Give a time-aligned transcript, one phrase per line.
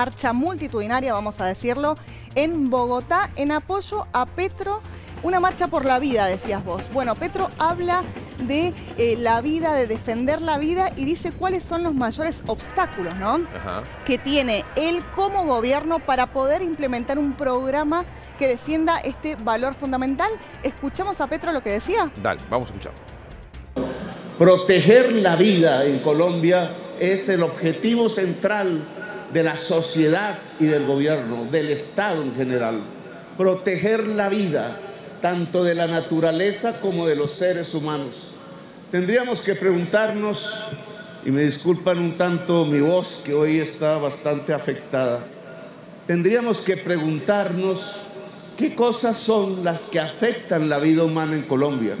[0.00, 1.94] marcha multitudinaria, vamos a decirlo,
[2.34, 4.80] en Bogotá en apoyo a Petro.
[5.22, 6.88] Una marcha por la vida, decías vos.
[6.90, 8.02] Bueno, Petro habla
[8.48, 13.14] de eh, la vida, de defender la vida y dice cuáles son los mayores obstáculos,
[13.16, 13.46] ¿no?
[14.06, 18.06] Que tiene él como gobierno para poder implementar un programa
[18.38, 20.30] que defienda este valor fundamental.
[20.62, 22.10] ¿Escuchamos a Petro lo que decía?
[22.22, 22.92] Dale, vamos a escuchar.
[24.38, 28.99] Proteger la vida en Colombia es el objetivo central
[29.32, 32.80] de la sociedad y del gobierno, del Estado en general.
[33.36, 34.78] Proteger la vida,
[35.22, 38.34] tanto de la naturaleza como de los seres humanos.
[38.90, 40.66] Tendríamos que preguntarnos,
[41.24, 45.20] y me disculpan un tanto mi voz que hoy está bastante afectada,
[46.06, 48.00] tendríamos que preguntarnos
[48.56, 51.94] qué cosas son las que afectan la vida humana en Colombia.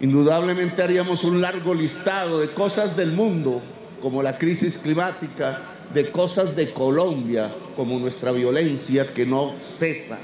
[0.00, 3.62] Indudablemente haríamos un largo listado de cosas del mundo,
[4.02, 10.18] como la crisis climática, de cosas de Colombia, como nuestra violencia que no cesa.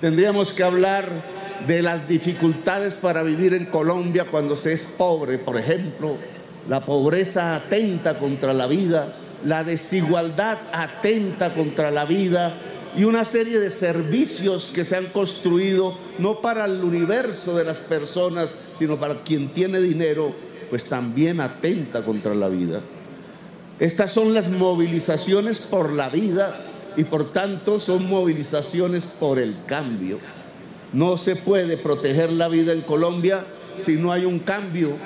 [0.00, 1.06] Tendríamos que hablar
[1.66, 6.16] de las dificultades para vivir en Colombia cuando se es pobre, por ejemplo,
[6.68, 12.54] la pobreza atenta contra la vida, la desigualdad atenta contra la vida
[12.96, 17.80] y una serie de servicios que se han construido no para el universo de las
[17.80, 20.34] personas, sino para quien tiene dinero,
[20.70, 22.82] pues también atenta contra la vida.
[23.80, 26.66] Estas son las movilizaciones por la vida
[26.96, 30.18] y por tanto son movilizaciones por el cambio.
[30.92, 33.46] No se puede proteger la vida en Colombia
[33.76, 34.96] si no hay un cambio.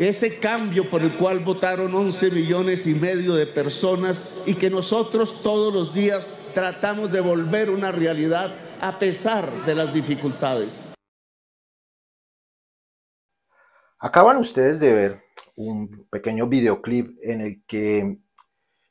[0.00, 5.40] Ese cambio por el cual votaron 11 millones y medio de personas y que nosotros
[5.42, 10.90] todos los días tratamos de volver una realidad a pesar de las dificultades.
[14.00, 15.22] Acaban ustedes de ver
[15.60, 18.18] un pequeño videoclip en el que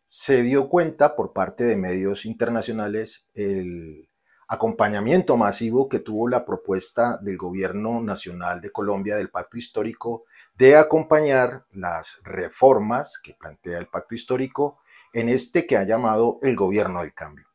[0.05, 4.09] se dio cuenta por parte de medios internacionales el
[4.47, 10.25] acompañamiento masivo que tuvo la propuesta del gobierno nacional de Colombia del pacto histórico
[10.55, 14.79] de acompañar las reformas que plantea el pacto histórico
[15.13, 17.45] en este que ha llamado el gobierno del cambio.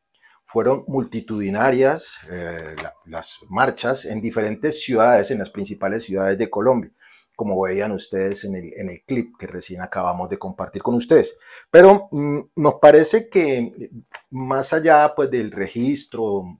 [0.45, 6.91] Fueron multitudinarias eh, las marchas en diferentes ciudades, en las principales ciudades de Colombia
[7.35, 11.37] como veían ustedes en el, clip que recién acabamos de compartir con ustedes.
[11.69, 13.89] Pero mm, nos parece que
[14.31, 16.59] más allá pues, del registro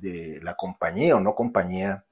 [0.00, 2.04] de la compañía o no compañía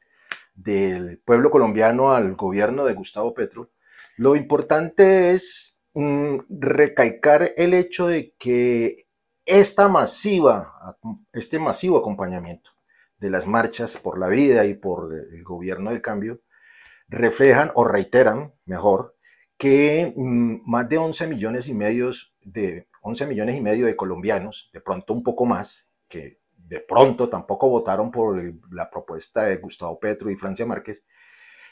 [0.54, 3.70] del pueblo colombiano al gobierno de Gustavo Petro,
[4.16, 8.96] lo importante es mm, recalcar el hecho de que
[9.44, 10.96] esta masiva,
[11.32, 12.70] este masivo acompañamiento
[13.18, 16.40] de las marchas por la vida y por el gobierno del cambio,
[17.12, 19.16] reflejan o reiteran, mejor,
[19.56, 24.70] que mm, más de 11 millones y medio de 11 millones y medio de colombianos,
[24.72, 29.98] de pronto un poco más, que de pronto tampoco votaron por la propuesta de Gustavo
[30.00, 31.04] Petro y Francia Márquez,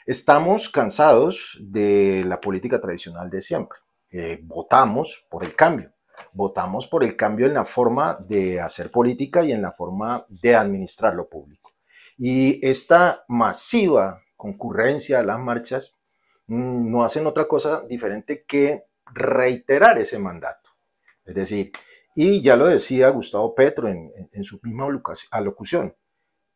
[0.05, 3.79] estamos cansados de la política tradicional de siempre.
[4.11, 5.91] Eh, votamos por el cambio,
[6.33, 10.55] votamos por el cambio en la forma de hacer política y en la forma de
[10.55, 11.71] administrar lo público.
[12.17, 15.95] Y esta masiva concurrencia a las marchas,
[16.47, 20.71] mm, no hacen otra cosa diferente que reiterar ese mandato.
[21.23, 21.71] Es decir,
[22.15, 24.87] y ya lo decía Gustavo Petro en, su misma
[25.29, 25.95] alocución,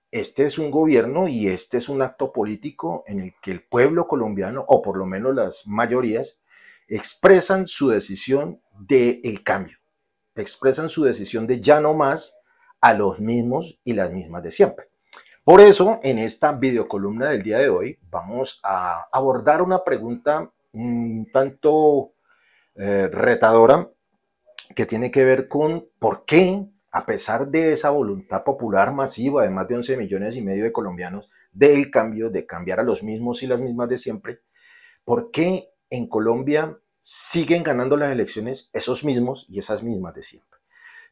[0.09, 4.07] este es un gobierno y este es un acto político en el que el pueblo
[4.07, 6.39] colombiano, o por lo menos las mayorías,
[6.87, 9.77] expresan su decisión del el cambio,
[10.33, 12.35] expresan su decisión de ya no más
[12.81, 14.94] a los mismos y las mismas de siempre.
[15.45, 21.29] Por eso, en esta videocolumna del día de hoy, vamos a abordar una pregunta un
[21.31, 22.13] tanto
[22.73, 23.87] eh, retadora
[24.75, 29.51] que tiene que ver con por qué, a pesar de esa voluntad popular masiva de
[29.51, 33.43] más de 11 millones y medio de colombianos del cambio, de cambiar a los mismos
[33.43, 34.39] y las mismas de siempre,
[35.03, 40.59] ¿por qué en Colombia siguen ganando las elecciones esos mismos y esas mismas de siempre?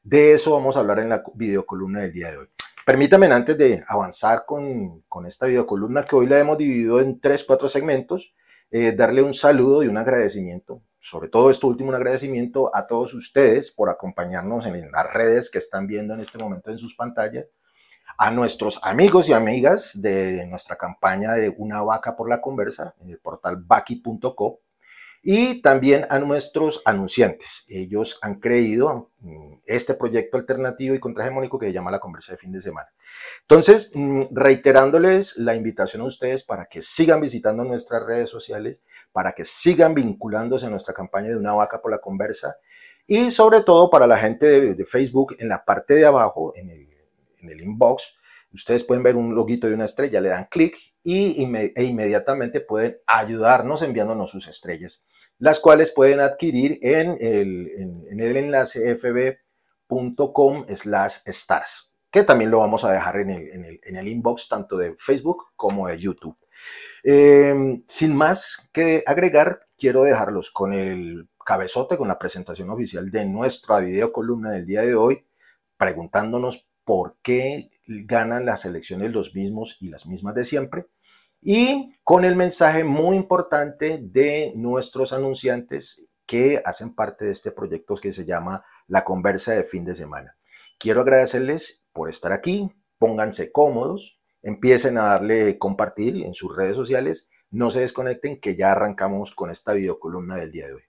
[0.02, 2.53] De eso vamos a hablar en la videocolumna del día de hoy.
[2.86, 7.46] Permítanme antes de avanzar con, con esta videocolumna que hoy la hemos dividido en tres,
[7.46, 8.36] cuatro segmentos,
[8.72, 13.14] eh, darle un saludo y un agradecimiento, sobre todo esto último, un agradecimiento a todos
[13.14, 17.46] ustedes por acompañarnos en las redes que están viendo en este momento en sus pantallas,
[18.18, 23.12] a nuestros amigos y amigas de nuestra campaña de Una vaca por la conversa en
[23.12, 24.60] el portal baki.co
[25.26, 27.66] y también a nuestros anunciantes.
[27.70, 32.38] Ellos han creído mm, este proyecto alternativo y contrahegemónico que se llama la conversa de
[32.38, 32.90] fin de semana.
[33.42, 38.84] Entonces, mm, reiterándoles la invitación a ustedes para que sigan visitando nuestras redes sociales,
[39.14, 42.58] para que sigan vinculándose a nuestra campaña de una vaca por la conversa
[43.08, 46.90] y sobre todo para la gente de, Facebook, en la parte de abajo, en el,
[47.40, 48.18] en el inbox,
[48.54, 51.44] ustedes pueden ver un loguito de una estrella, le dan clic y,
[51.76, 55.06] e inmediatamente pueden ayudarnos enviándonos sus estrellas
[55.40, 57.70] las cuales pueden adquirir en el,
[58.10, 63.96] en, el enlace fb.com slash stars, que también lo vamos a dejar en el, en
[63.96, 66.38] el, inbox tanto de Facebook como de YouTube.
[67.04, 73.26] Em, sin más que agregar, quiero dejarlos con el cabezote, con la presentación oficial de
[73.26, 75.26] nuestra videocolumna del día de hoy,
[75.78, 80.88] preguntándonos por qué ganan las elecciones los mismos y las mismas de siempre
[81.44, 87.96] y con el mensaje muy importante de nuestros anunciantes que hacen parte de este proyecto
[87.96, 90.38] que se llama La Conversa de Fin de Semana.
[90.80, 97.30] Quiero agradecerles por estar aquí, pónganse cómodos, empiecen a darle compartir en sus redes sociales,
[97.52, 100.84] no se desconecten que ya arrancamos con esta videocolumna del día de hoy.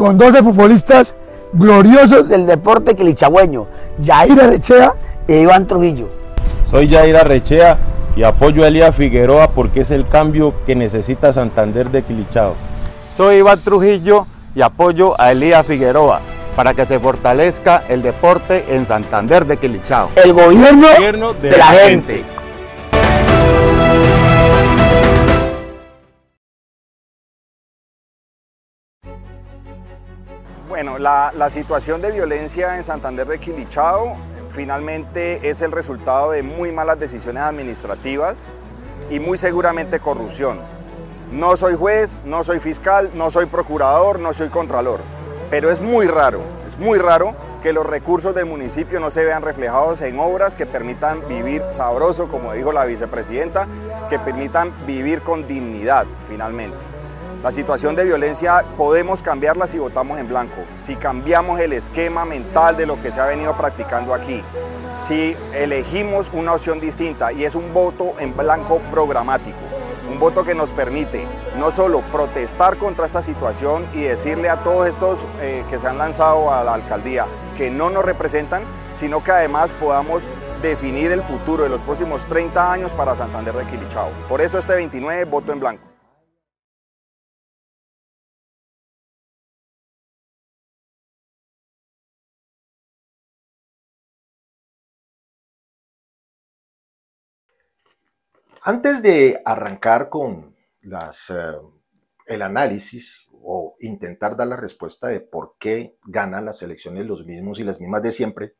[0.00, 1.14] Con 12 futbolistas
[1.52, 3.66] gloriosos del deporte quilichagüeño,
[3.98, 4.94] Yair Arrechea
[5.28, 6.08] e Iván Trujillo.
[6.70, 7.76] Soy Yair Arrechea
[8.16, 12.54] y apoyo a Elías Figueroa porque es el cambio que necesita Santander de Quilichao.
[13.14, 16.22] Soy Iván Trujillo y apoyo a Elías Figueroa
[16.56, 20.08] para que se fortalezca el deporte en Santander de Quilichao.
[20.16, 22.24] El gobierno, de, la, gente.
[30.82, 34.16] Bueno, la, situación de violencia en Santander de Quilichao
[34.48, 38.50] finalmente es el resultado de muy malas decisiones administrativas
[39.10, 40.58] y muy seguramente corrupción.
[41.32, 45.00] No soy juez, no soy fiscal, no soy procurador, no soy contralor,
[45.50, 49.42] pero es muy raro, es muy raro que los recursos del municipio no se vean
[49.42, 53.68] reflejados en obras que permitan vivir sabroso, como dijo la vicepresidenta,
[54.08, 56.99] que permitan vivir con dignidad finalmente.
[57.42, 62.76] La situación de violencia podemos cambiarla si votamos en blanco, si cambiamos el esquema mental
[62.76, 64.42] de lo que se ha venido practicando aquí,
[64.98, 69.56] si elegimos una opción distinta y es un voto en blanco programático,
[70.10, 71.24] un voto que nos permite
[71.56, 75.96] no solo protestar contra esta situación y decirle a todos estos eh, que se han
[75.96, 80.28] lanzado a la alcaldía que no nos representan, sino que además podamos
[80.60, 84.10] definir el futuro de los próximos 30 años para Santander de Quilichao.
[84.28, 85.89] Por eso este 29 voto en blanco.
[98.62, 101.54] Antes de arrancar con las, eh,
[102.26, 107.58] el análisis o intentar dar la respuesta de por qué ganan las elecciones los mismos
[107.58, 108.56] y las mismas de siempre,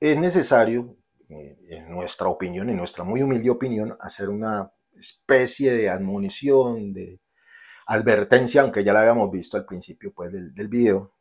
[0.00, 0.96] es necesario,
[1.28, 7.20] eh, en nuestra opinión, en nuestra muy humilde opinión, hacer una especie de admonición, de
[7.86, 11.12] advertencia, aunque ya la habíamos visto al principio pues, del, del video,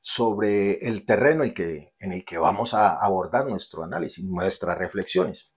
[0.00, 5.49] sobre el terreno el que, en el que vamos a abordar nuestro análisis, nuestras reflexiones.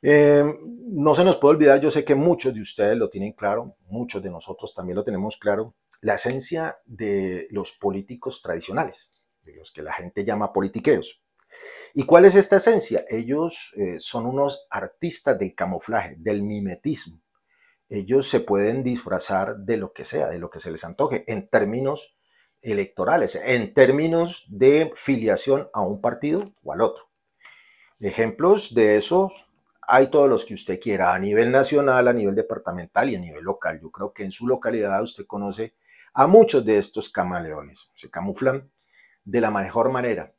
[0.00, 0.44] Eh,
[0.90, 4.22] no se nos puede olvidar, yo sé que muchos de ustedes lo tienen claro, muchos
[4.22, 9.12] de nosotros también lo tenemos claro, la esencia de los políticos tradicionales,
[9.42, 11.22] de los que la gente llama politiqueros.
[11.94, 13.04] ¿Y cuál es esta esencia?
[13.08, 17.20] Ellos eh, son unos artistas del camuflaje, del mimetismo.
[17.88, 21.48] Ellos se pueden disfrazar de lo que sea, de lo que se les antoje, en
[21.48, 22.16] términos
[22.60, 27.08] electorales, en términos de filiación a un partido o al otro.
[27.98, 29.30] Ejemplos de eso
[29.90, 33.42] hay todos los que usted quiera, a nivel nacional, a nivel departamental y a nivel
[33.42, 33.80] local.
[33.80, 35.74] Yo creo que en su localidad usted conoce
[36.12, 37.90] a muchos de estos camaleones.
[37.94, 38.70] Se camuflan
[39.24, 40.34] de la mejor manera.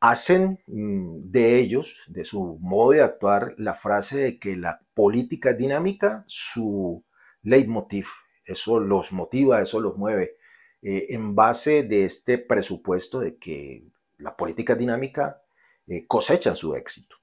[0.00, 5.50] Hacen mm, de ellos, de su modo de actuar, la frase de que la política
[5.50, 7.04] es dinámica, su
[7.42, 8.06] leitmotiv.
[8.42, 10.38] Eso los motiva, eso los mueve.
[10.80, 13.84] Eh, en base de este presupuesto de que
[14.16, 15.42] la política dinámica
[15.86, 17.16] eh, cosechan su éxito.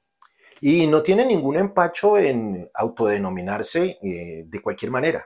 [0.62, 5.26] Y no tienen ningún empacho en autodenominarse eh, de cualquier manera.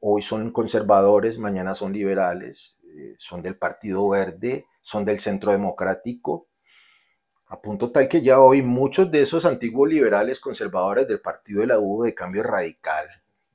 [0.00, 2.78] Hoy son conservadores, mañana son liberales,
[3.18, 6.48] son del Partido Verde, son del Centro Democrático,
[7.48, 11.68] a punto tal que ya hoy muchos de esos antiguos liberales conservadores del Partido de
[11.68, 13.06] la U de Cambio Radical,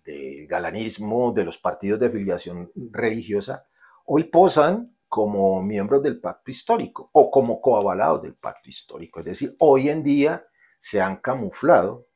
[0.04, 3.66] del galanismo, de los partidos de afiliación religiosa,
[4.06, 9.20] hoy posan como miembros del pacto histórico o como coavalados del pacto histórico.
[9.20, 10.46] Es decir, hoy en día
[10.82, 12.08] se han camuflado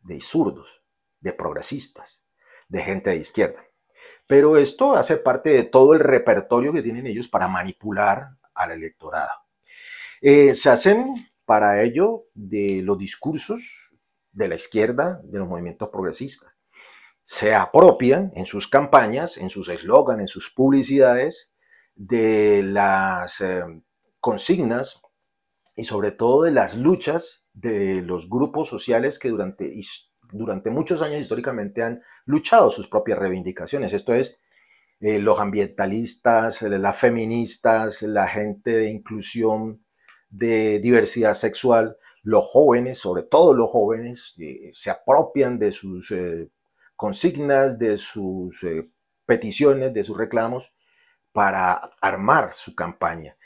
[0.00, 0.82] de zurdos,
[1.20, 2.24] de progresistas,
[2.68, 3.64] de gente de izquierda.
[4.26, 9.30] Pero esto hace parte de todo el repertorio que tienen ellos para manipular al electorado.
[10.20, 13.92] Eh, se hacen para ello de los discursos
[14.32, 16.58] de la izquierda, de los movimientos progresistas.
[17.22, 21.52] Se apropian en sus campañas, en sus eslóganes, en sus publicidades,
[21.94, 23.62] de las eh,
[24.18, 25.00] consignas
[25.76, 29.72] y sobre todo de las luchas de los grupos sociales que durante,
[30.32, 33.92] durante muchos años históricamente han luchado sus propias reivindicaciones.
[33.92, 34.38] Esto es,
[35.00, 39.84] eh, los ambientalistas, las feministas, la gente de inclusión,
[40.30, 46.14] de diversidad sexual, los jóvenes, sobre todo los jóvenes, eh, se apropian de sus
[46.96, 48.64] consignas, de sus
[49.26, 50.72] peticiones, de sus reclamos
[51.32, 53.36] para armar su campaña.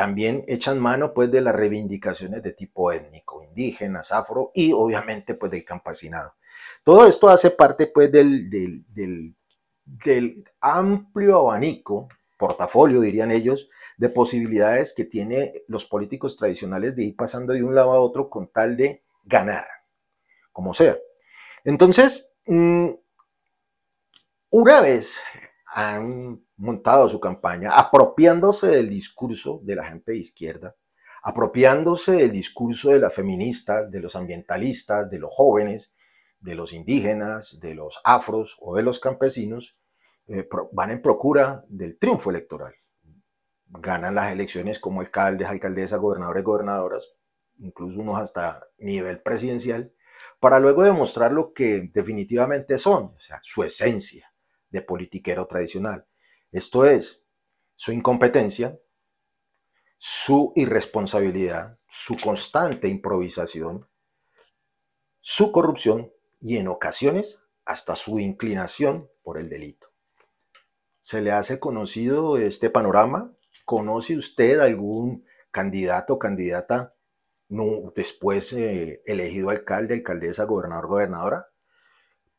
[0.00, 5.52] También echan mano pues de las reivindicaciones de tipo étnico, indígenas, afro y obviamente pues
[5.52, 6.36] del campesinado.
[6.82, 9.36] Todo esto hace parte pues del, del,
[9.84, 17.14] del, amplio abanico, portafolio dirían ellos, de posibilidades que tienen los políticos tradicionales de ir
[17.14, 19.66] pasando de un lado a otro con tal de ganar,
[20.50, 20.96] como sea.
[21.62, 22.88] Entonces, mm,
[24.48, 25.20] una vez
[25.66, 30.76] han montado su campaña apropiándose del discurso de la gente de izquierda,
[31.22, 35.94] apropiándose del discurso de las feministas, de los ambientalistas, de los jóvenes,
[36.38, 39.76] de los indígenas, de los afros o de los campesinos,
[40.26, 42.74] eh, van en procura del triunfo electoral.
[43.66, 47.08] Ganan las elecciones como alcaldes, alcaldesas, gobernadores, gobernadoras,
[47.58, 49.94] incluso unos hasta nivel presidencial,
[50.40, 54.32] para luego demostrar lo que definitivamente son, o sea, su esencia
[54.70, 56.06] de politiquero tradicional.
[56.52, 57.24] Esto es
[57.76, 58.78] su incompetencia,
[59.98, 63.88] su irresponsabilidad, su constante improvisación,
[65.20, 69.88] su corrupción y en ocasiones hasta su inclinación por el delito.
[70.98, 73.32] ¿Se le hace conocido este panorama?
[73.64, 76.94] ¿Conoce usted algún candidato o candidata
[77.48, 81.48] no, después eh, elegido alcalde, alcaldesa, gobernador, gobernadora,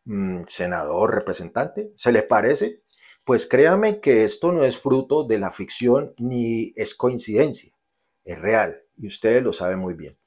[0.06, 1.94] mm, senador, representante?
[1.96, 2.84] ¿Se le parece?
[3.32, 7.74] Pues créame que esto no es fruto de la ficción ni es coincidencia,
[8.26, 10.18] es real y ustedes lo saben muy bien.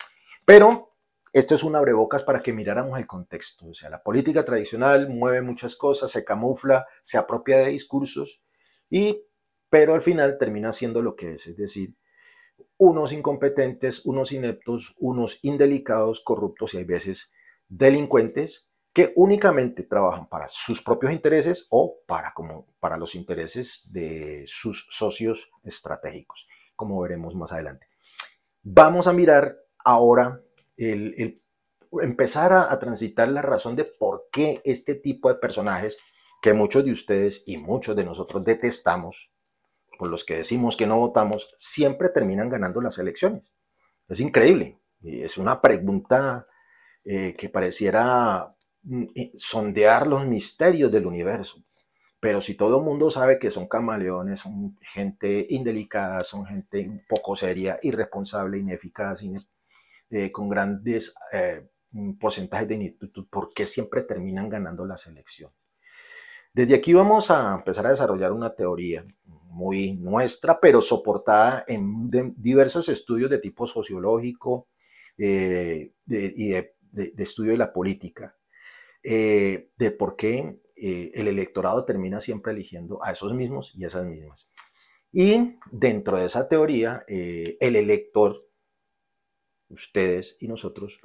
[0.46, 0.96] Pero
[1.30, 3.66] esto es un abrebocas para que miráramos el contexto.
[3.66, 8.42] O sea, la política tradicional mueve muchas cosas, se camufla, se apropia de discursos,
[8.88, 9.22] y,
[9.68, 11.94] pero al final termina siendo lo que es, es decir,
[12.78, 17.34] unos incompetentes, unos ineptos, unos indelicados, corruptos y hay veces
[17.68, 24.44] delincuentes que únicamente trabajan para sus propios intereses o para, como, para los intereses de
[24.46, 26.46] sus socios estratégicos,
[26.76, 27.88] como veremos más adelante.
[28.62, 30.40] Vamos a mirar ahora
[30.76, 31.42] el,
[32.02, 35.98] empezar a, transitar la razón de por qué este tipo de personajes
[36.40, 39.32] que muchos de ustedes y muchos de nosotros detestamos,
[39.98, 43.52] por los que decimos que no votamos, siempre terminan ganando las elecciones.
[44.08, 44.78] Es increíble.
[45.02, 46.46] Es una pregunta
[47.04, 48.53] eh, que pareciera
[49.36, 51.64] sondear los misterios del universo.
[52.20, 57.36] Pero si todo el mundo sabe que son camaleones, son gente indelicada, son gente poco
[57.36, 59.22] seria, irresponsable, ineficaz,
[60.10, 65.56] eh, con grandes eh, mm, porcentajes de ineptitud, ¿por qué siempre terminan ganando las elecciones?
[66.54, 69.04] Desde aquí vamos a empezar a desarrollar una teoría
[69.54, 74.68] muy nuestra, pero soportada en diversos estudios de tipo sociológico
[75.18, 76.74] eh, y de,
[77.18, 78.36] estudio de la política,
[79.04, 83.88] eh, de por qué eh, el electorado termina siempre eligiendo a esos mismos y a
[83.88, 84.50] esas mismas.
[85.12, 88.48] Y dentro de esa teoría, el elector,
[89.68, 90.98] ustedes y nosotros,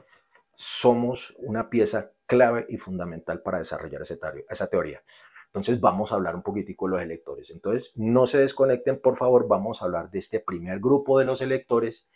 [0.56, 5.04] somos una pieza clave y fundamental para desarrollar esa teoría.
[5.50, 7.50] Entonces vamos a hablar un poquitico de los electores.
[7.50, 11.42] Entonces no se desconecten, por favor, vamos a hablar de este primer grupo de los
[11.42, 12.08] electores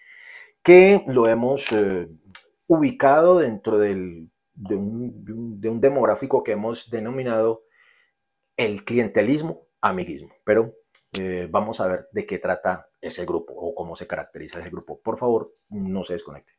[0.61, 2.07] que lo hemos eh,
[2.67, 7.63] ubicado dentro del, de, un, demográfico que hemos denominado
[8.57, 10.33] el clientelismo amiguismo.
[10.43, 10.75] Pero
[11.19, 14.99] eh, vamos a ver de qué trata ese grupo o cómo se caracteriza ese grupo.
[15.01, 16.55] Por favor, no se desconecten.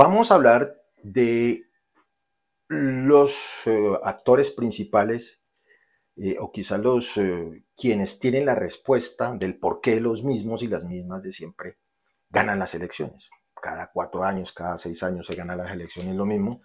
[0.00, 1.64] Vamos a hablar de
[2.68, 5.42] los eh, actores principales
[6.14, 10.68] eh, o quizás los eh, quienes tienen la respuesta del por qué los mismos y
[10.68, 11.78] las mismas de siempre
[12.30, 13.28] ganan las elecciones.
[13.60, 16.62] Cada cuatro años, cada seis años se ganan las elecciones lo mismo,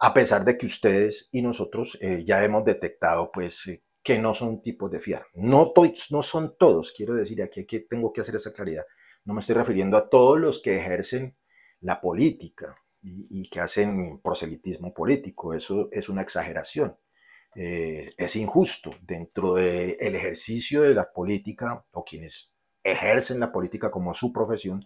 [0.00, 3.70] a pesar de que ustedes y nosotros ya hemos detectado pues
[4.02, 5.26] que no son tipos de fiar.
[5.34, 5.74] No,
[6.10, 8.86] no son todos, quiero decir, aquí, aquí tengo que hacer esa claridad.
[9.26, 11.36] No me estoy refiriendo a todos los que ejercen
[11.80, 15.54] la política y, que hacen proselitismo político.
[15.54, 16.96] Eso es una exageración.
[17.54, 24.12] Eh, es injusto dentro del ejercicio de la política o quienes ejercen la política como
[24.14, 24.84] su profesión.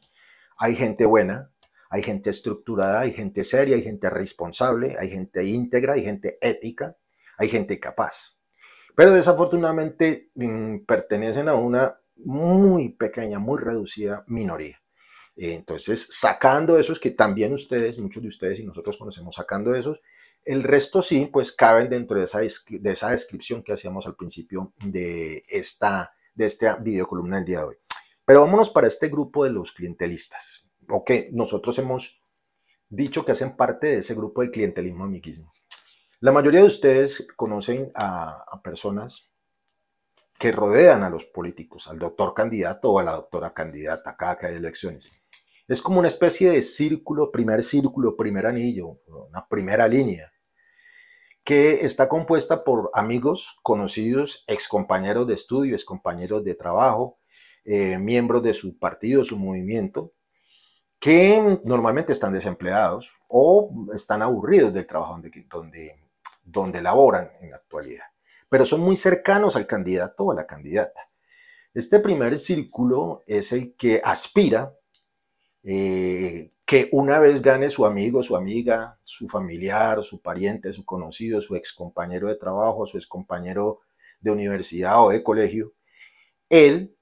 [0.59, 1.53] Hay gente buena,
[1.89, 6.97] hay gente estructurada, hay gente seria, hay gente responsable, hay gente íntegra, hay gente ética,
[7.39, 8.37] hay gente capaz.
[8.95, 14.80] Pero desafortunadamente mm, pertenecen a una muy pequeña, muy reducida minoría.
[15.43, 20.03] Entonces, sacando esos que también ustedes, muchos de ustedes y nosotros conocemos, sacando esos,
[20.45, 24.75] el resto sí, pues caben dentro de esa, de esa descripción que hacíamos al principio
[24.85, 27.77] de esta, de esta videocolumna del día de hoy.
[28.27, 32.23] Pero vámonos para este grupo de los clientelistas, o que nosotros hemos
[32.91, 35.51] dicho que hacen parte de ese grupo de clientelismo amiguismo.
[36.21, 39.31] La mayoría de ustedes conocen a, a personas
[40.39, 44.47] que rodean a los políticos, al doctor candidato o a la doctora candidata cada que
[44.47, 45.11] hay elecciones.
[45.71, 50.33] Es como una especie de círculo, primer círculo, primer anillo, una primera línea,
[51.45, 57.21] que está compuesta por amigos, conocidos, excompañeros de estudio, excompañeros de trabajo,
[57.65, 60.13] eh, miembros de su partido, su movimiento,
[60.99, 66.01] que normalmente están desempleados o están aburridos del trabajo donde, donde,
[66.43, 68.07] donde laboran en la actualidad,
[68.49, 71.09] pero son muy cercanos al candidato o a la candidata.
[71.73, 74.75] Este primer círculo es el que aspira
[75.63, 81.41] eh, que una vez gane su amigo, su amiga, su familiar, su pariente, su conocido,
[81.41, 83.81] su ex compañero de trabajo, su ex compañero
[84.21, 85.73] de universidad o de colegio,
[86.49, 86.95] él,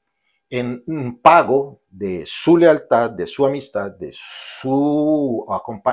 [0.50, 5.46] en pago de su lealtad, de su amistad, de su,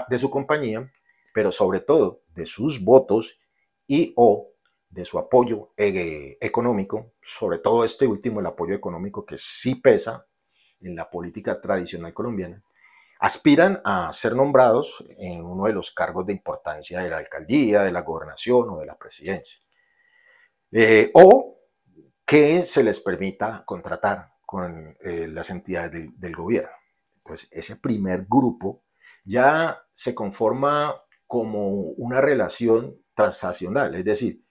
[0.09, 0.89] de su compañía,
[1.33, 3.37] pero sobre todo de sus votos
[3.87, 4.51] y o
[4.89, 10.25] de su apoyo eh, económico, sobre todo este último, el apoyo económico que sí pesa
[10.81, 12.63] en la política tradicional colombiana,
[13.19, 17.91] aspiran a ser nombrados en uno de los cargos de importancia de la alcaldía, de
[17.91, 19.59] la gobernación o de la presidencia.
[20.71, 21.59] Eh, o
[22.25, 26.71] que se les permita contratar con eh, las entidades del, del, gobierno.
[27.17, 28.83] Entonces, ese primer grupo
[29.23, 30.95] ya se conforma
[31.27, 34.43] como una relación transaccional, es decir,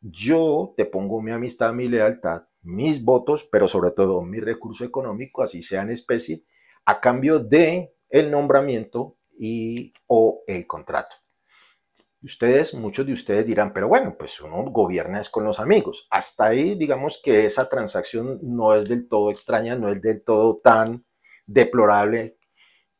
[0.00, 5.42] yo te pongo mi amistad, mi lealtad, mis votos, pero sobre todo mi recurso económico,
[5.42, 6.44] así sea en especie,
[6.84, 11.16] a cambio de el nombramiento y o el contrato.
[12.22, 16.06] Ustedes, muchos de ustedes dirán, pero bueno, pues uno gobierna es con los amigos.
[16.10, 20.58] Hasta ahí, digamos que esa transacción no es del todo extraña, no es del todo
[20.62, 21.06] tan
[21.46, 22.36] deplorable,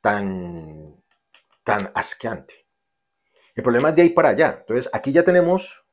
[0.00, 0.96] tan,
[1.64, 2.66] tan asqueante.
[3.54, 4.56] El problema es de ahí para allá.
[4.60, 5.84] Entonces, aquí ya tenemos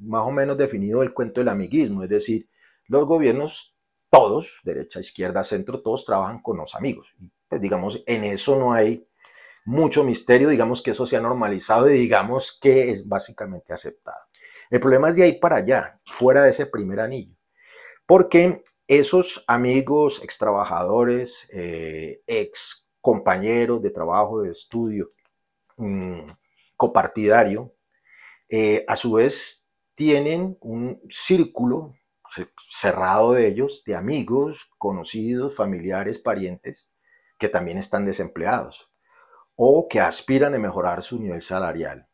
[0.00, 2.48] más o menos definido el cuento del amiguismo, es decir,
[2.92, 3.74] los gobiernos,
[4.10, 7.16] todos, derecha, izquierda, centro, todos trabajan con los amigos.
[7.48, 9.08] Pues digamos, en eso no hay
[9.64, 14.26] mucho misterio, digamos que eso se ha normalizado y digamos que es básicamente aceptado.
[14.70, 17.34] El problema es de ahí para allá, fuera de ese primer anillo,
[18.06, 25.12] porque esos amigos, ex trabajadores, eh, ex compañero de trabajo, de estudio,
[25.76, 26.28] mm,
[26.76, 27.74] copartidario,
[28.50, 31.94] eh, a su vez tienen un círculo
[32.70, 36.88] cerrado de ellos, de amigos, conocidos, familiares, parientes,
[37.38, 38.90] que también están desempleados
[39.54, 42.08] o que aspiran a mejorar su nivel salarial.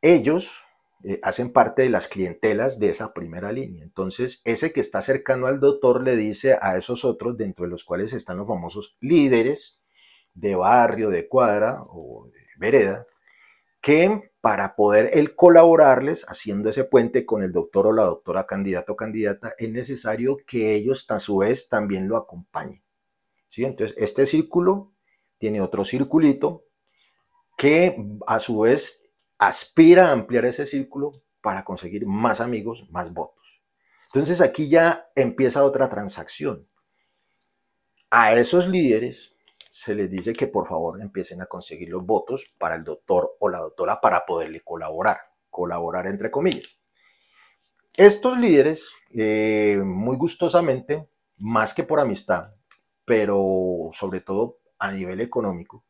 [0.00, 0.64] Ellos
[1.04, 3.84] eh, hacen parte de las clientelas de esa primera línea.
[3.84, 7.84] Entonces, ese que está cercano al doctor le dice a esos otros, dentro de los
[7.84, 9.80] cuales están los famosos líderes
[10.34, 13.06] de barrio, de cuadra o de vereda,
[13.80, 18.92] que para poder él colaborarles haciendo ese puente con el doctor o la doctora candidato
[18.92, 22.82] o candidata, es necesario que ellos a su vez también lo acompañen.
[23.46, 23.64] ¿Sí?
[23.64, 24.92] Entonces, este círculo
[25.38, 26.64] tiene otro circulito
[27.56, 27.96] que
[28.26, 33.62] a su vez aspira a ampliar ese círculo para conseguir más amigos, más votos.
[34.06, 36.66] Entonces aquí ya empieza otra transacción.
[38.10, 39.36] A esos líderes
[39.68, 43.48] se les dice que por favor empiecen a conseguir los votos para el doctor o
[43.48, 45.18] la doctora para poderle colaborar,
[45.50, 46.80] colaborar entre comillas.
[47.94, 52.54] Estos líderes, eh, muy gustosamente, más que por amistad,
[53.04, 55.84] pero sobre todo a nivel económico,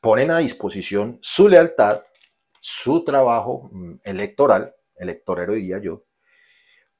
[0.00, 2.04] ponen a disposición su lealtad
[2.66, 6.06] su trabajo mm, electoral, electorero diría yo,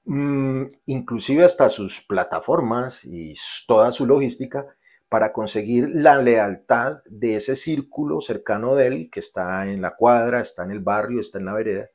[0.05, 3.33] mm, inclusive hasta sus plataformas y
[3.67, 4.77] toda su logística
[5.15, 10.41] para conseguir la lealtad de ese círculo cercano de él que está en la cuadra,
[10.41, 11.89] está en el barrio, está en la vereda,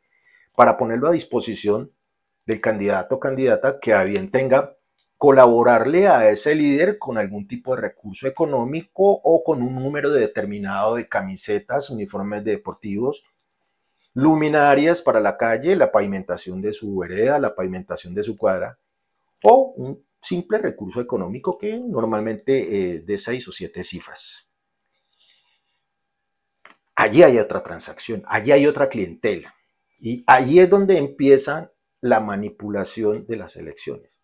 [0.55, 1.91] para ponerlo a disposición
[2.45, 4.77] del candidato o candidata que a bien tenga
[5.17, 10.95] colaborarle a ese líder con algún tipo de recurso económico o con un número determinado
[10.95, 13.25] de camisetas, uniformes deportivos
[14.13, 18.79] luminarias para la calle, la pavimentación de su vereda, la pavimentación de su cuadra,
[19.43, 24.49] o un simple recurso económico que normalmente es de seis o siete cifras.
[26.95, 29.55] Allí hay otra transacción, allí hay otra clientela.
[29.99, 34.23] Y allí es donde empieza la manipulación de las elecciones.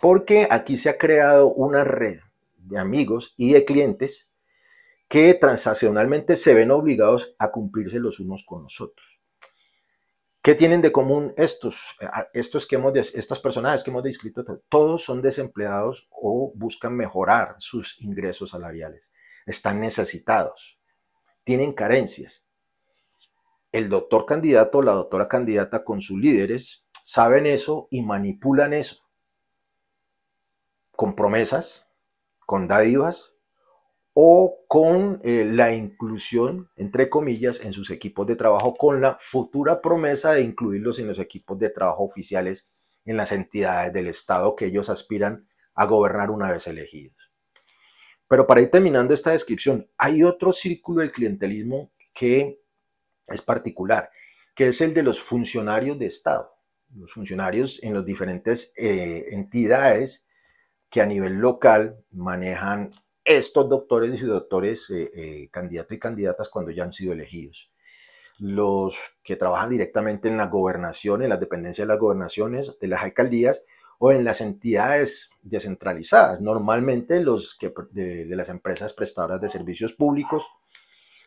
[0.00, 2.20] Porque aquí se ha creado una red
[2.58, 4.28] de amigos y de clientes
[5.08, 9.23] que transaccionalmente se ven obligados a cumplirse los unos con los otros.
[10.44, 14.44] ¿Qué tienen de común estos, eh, estos que hemos, estas personajes que hemos descrito?
[14.68, 19.10] Todos son desempleados o buscan mejorar sus ingresos salariales.
[19.46, 20.78] Están necesitados,
[21.44, 22.44] tienen carencias.
[23.72, 29.02] El doctor candidato o la doctora candidata con sus líderes saben eso y manipulan eso
[30.94, 31.88] con promesas,
[32.46, 33.33] con dádivas,
[34.14, 39.82] o con eh, la inclusión, entre comillas, en sus equipos de trabajo, con la futura
[39.82, 42.70] promesa de incluirlos en los equipos de trabajo oficiales
[43.04, 47.16] en las entidades del Estado que ellos aspiran a gobernar una vez elegidos.
[48.28, 52.60] Pero para ir terminando esta descripción, hay otro círculo del clientelismo que
[53.26, 54.10] es particular,
[54.54, 56.54] que es el de los funcionarios de Estado,
[56.94, 60.26] los funcionarios en las diferentes eh, entidades
[60.88, 62.92] que a nivel local manejan
[63.24, 67.70] estos doctores y doctores, eh, eh, candidatos y candidatas cuando ya han sido elegidos.
[68.38, 73.02] Los que trabajan directamente en la gobernación, en las dependencias de las gobernaciones, de las
[73.02, 73.62] alcaldías
[73.98, 80.48] o en las entidades descentralizadas, normalmente los que, de, las empresas prestadoras de servicios públicos,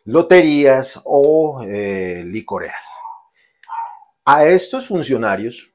[0.04, 2.86] loterías o eh, licoreras.
[4.24, 5.72] A estos funcionarios,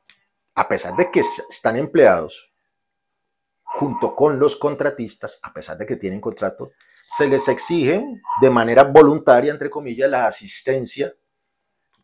[0.53, 2.52] a pesar de que están empleados,
[3.73, 6.71] junto con los contratistas, a pesar de que tienen contrato,
[7.09, 8.03] se les exige
[8.41, 11.13] de manera voluntaria, entre comillas, la asistencia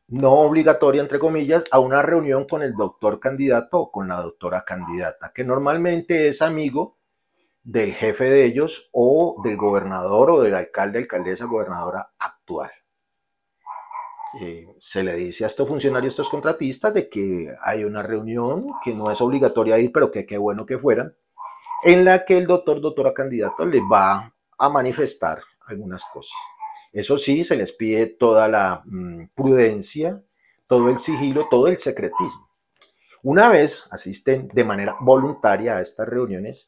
[0.08, 4.64] no obligatoria, entre comillas, a una reunión con el doctor candidato o con la doctora
[4.66, 6.98] candidata, que normalmente es amigo
[7.64, 12.72] del jefe de ellos o del gobernador o del alcalde, alcaldesa, gobernadora actual.
[14.42, 18.68] Eh, se le dice a estos funcionarios, a estos contratistas, de que hay una reunión
[18.84, 21.16] que no es obligatoria ir, pero que qué bueno que fueran,
[21.84, 26.38] en la que el doctor, doctora candidato le va a manifestar algunas cosas.
[26.92, 30.24] Eso sí, se les pide toda la mm, prudencia,
[30.68, 32.50] todo el sigilo, todo el secretismo.
[33.22, 36.68] Una vez asisten de manera voluntaria a estas reuniones,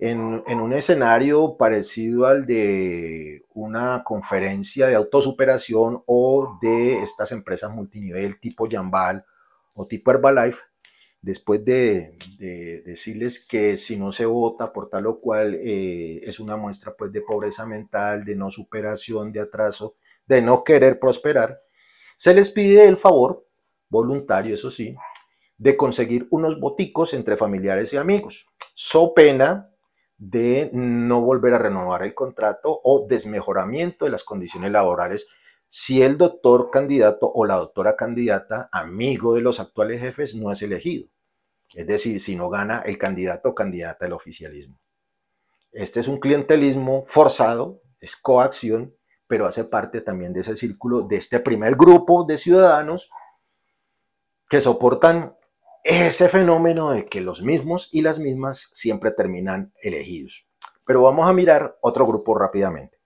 [0.00, 7.72] en, en, un escenario parecido al de una conferencia de autosuperación o de estas empresas
[7.72, 9.24] multinivel tipo Jambal
[9.74, 10.62] o tipo Herbalife,
[11.20, 12.16] después de,
[12.84, 17.12] decirles que si no se vota por tal o cual eh, es una muestra pues
[17.12, 21.60] de pobreza mental, de no superación, de atraso, de no querer prosperar,
[22.16, 23.46] se les pide el favor,
[23.88, 24.96] voluntario eso sí,
[25.56, 29.70] de conseguir unos boticos entre familiares y amigos, so pena
[30.16, 35.28] de no volver a renovar el contrato o desmejoramiento de las condiciones laborales
[35.68, 40.62] si el doctor candidato o la doctora candidata, amigo de los actuales jefes, no es
[40.62, 41.08] elegido.
[41.74, 44.78] Es decir, si no gana el candidato o candidata del oficialismo.
[45.70, 51.16] Este es un clientelismo forzado, es coacción, pero hace parte también de ese círculo, de
[51.16, 53.10] este primer grupo de ciudadanos
[54.48, 55.36] que soportan
[55.84, 60.48] ese fenómeno de que los mismos y las mismas siempre terminan elegidos.
[60.86, 62.97] Pero vamos a mirar otro grupo rápidamente.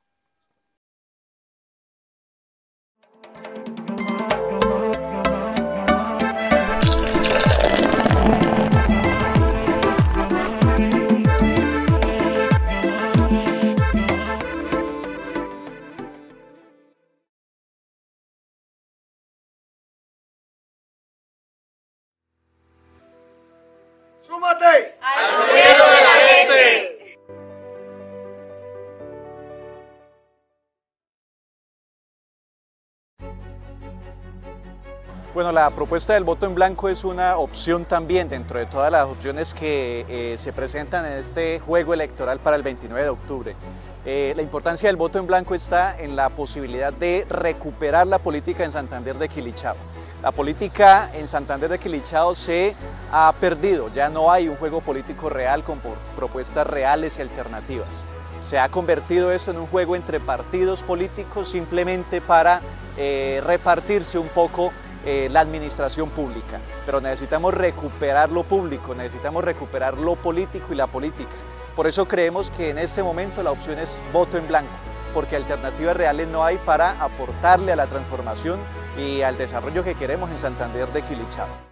[35.34, 39.08] Bueno, la propuesta del voto en blanco es una opción también dentro de todas las
[39.08, 43.56] opciones que eh, se presentan en este juego electoral para el 29 de octubre.
[44.04, 48.62] Eh, la importancia del voto en blanco está en la posibilidad de recuperar la política
[48.62, 49.76] en Santander de Quilichao.
[50.22, 52.76] La política en Santander de Quilichao se
[53.10, 55.80] ha perdido, ya no hay un juego político real con
[56.14, 58.04] propuestas reales y alternativas.
[58.42, 62.60] Se ha convertido esto en un juego entre partidos políticos simplemente para
[62.98, 64.72] eh, repartirse un poco
[65.04, 66.60] eh, la administración pública.
[66.86, 71.32] Pero necesitamos recuperar lo público, necesitamos recuperar lo político y la política.
[71.74, 74.72] Por eso creemos que en este momento la opción es voto en blanco,
[75.14, 78.60] porque alternativas reales no hay para aportarle a la transformación
[78.98, 81.71] y al desarrollo que queremos en Santander de Quilichao.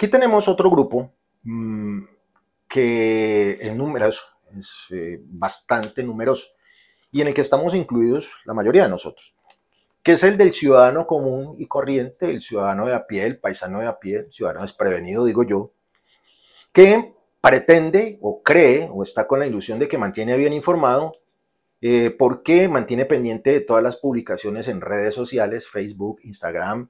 [0.00, 2.04] Aquí tenemos otro grupo mm,
[2.66, 4.22] que es numeroso,
[4.56, 6.48] es eh, bastante numeroso,
[7.12, 9.36] y en el que estamos incluidos la mayoría de nosotros,
[10.02, 13.80] que es el del ciudadano común y corriente, el ciudadano de a pie, el paisano
[13.80, 15.72] de a pie, el ciudadano desprevenido, digo yo,
[16.72, 21.12] que pretende o cree o está con la ilusión de que mantiene bien informado
[21.82, 26.88] eh, porque mantiene pendiente de todas las publicaciones en redes sociales, Facebook, Instagram,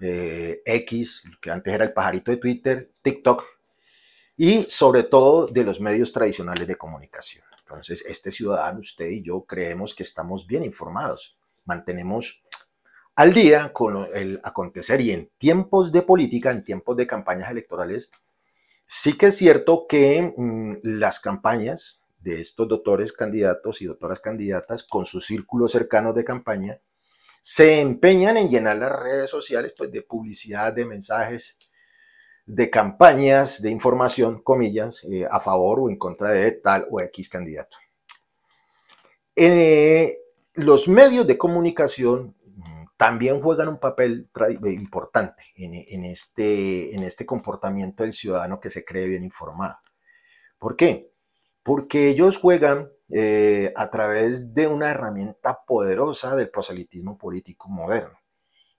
[0.00, 3.44] eh, X, que antes era el pajarito de Twitter, TikTok,
[4.36, 7.44] y sobre todo de los medios tradicionales de comunicación.
[7.60, 12.42] Entonces, este ciudadano, usted y yo, creemos que estamos bien informados, mantenemos
[13.14, 18.10] al día con el acontecer y en tiempos de política, en tiempos de campañas electorales,
[18.86, 24.82] sí que es cierto que mm, las campañas de estos doctores candidatos y doctoras candidatas
[24.82, 26.80] con sus círculos cercanos de campaña
[27.40, 31.56] se empeñan en llenar las redes sociales pues, de publicidad, de mensajes,
[32.46, 37.28] de campañas de información, comillas, eh, a favor o en contra de tal o X
[37.28, 37.76] candidato.
[39.36, 40.18] Eh,
[40.54, 42.34] los medios de comunicación
[42.96, 48.84] también juegan un papel eh, importante en, este, en este comportamiento del ciudadano que se
[48.84, 49.78] cree bien informado.
[50.58, 51.10] ¿Por qué?
[51.62, 58.18] Porque ellos juegan eh, a través de una herramienta poderosa del proselitismo político moderno,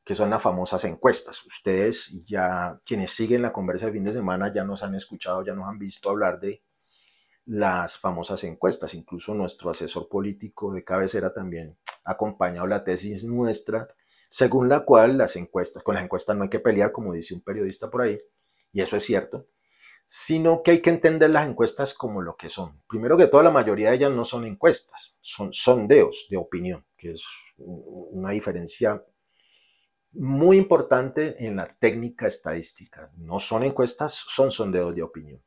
[0.05, 1.45] que son las famosas encuestas.
[1.45, 5.53] Ustedes ya, quienes siguen la conversa de fin de semana, ya nos han escuchado, ya
[5.53, 6.63] nos han visto hablar de
[7.45, 8.93] las famosas encuestas.
[8.93, 13.89] Incluso nuestro asesor político de cabecera también ha acompañado la tesis nuestra,
[14.29, 17.41] según la cual las encuestas, con las encuestas no hay que pelear, como dice un
[17.41, 18.17] periodista por ahí,
[18.71, 19.45] y eso es cierto
[20.13, 22.81] sino que hay que entender las encuestas como lo que son.
[22.85, 27.11] Primero que todo, la mayoría de ellas no son encuestas, son sondeos de opinión, que
[27.11, 27.23] es
[27.55, 29.01] una diferencia
[30.11, 33.09] muy importante en la técnica estadística.
[33.15, 35.41] No son encuestas, son sondeos de opinión.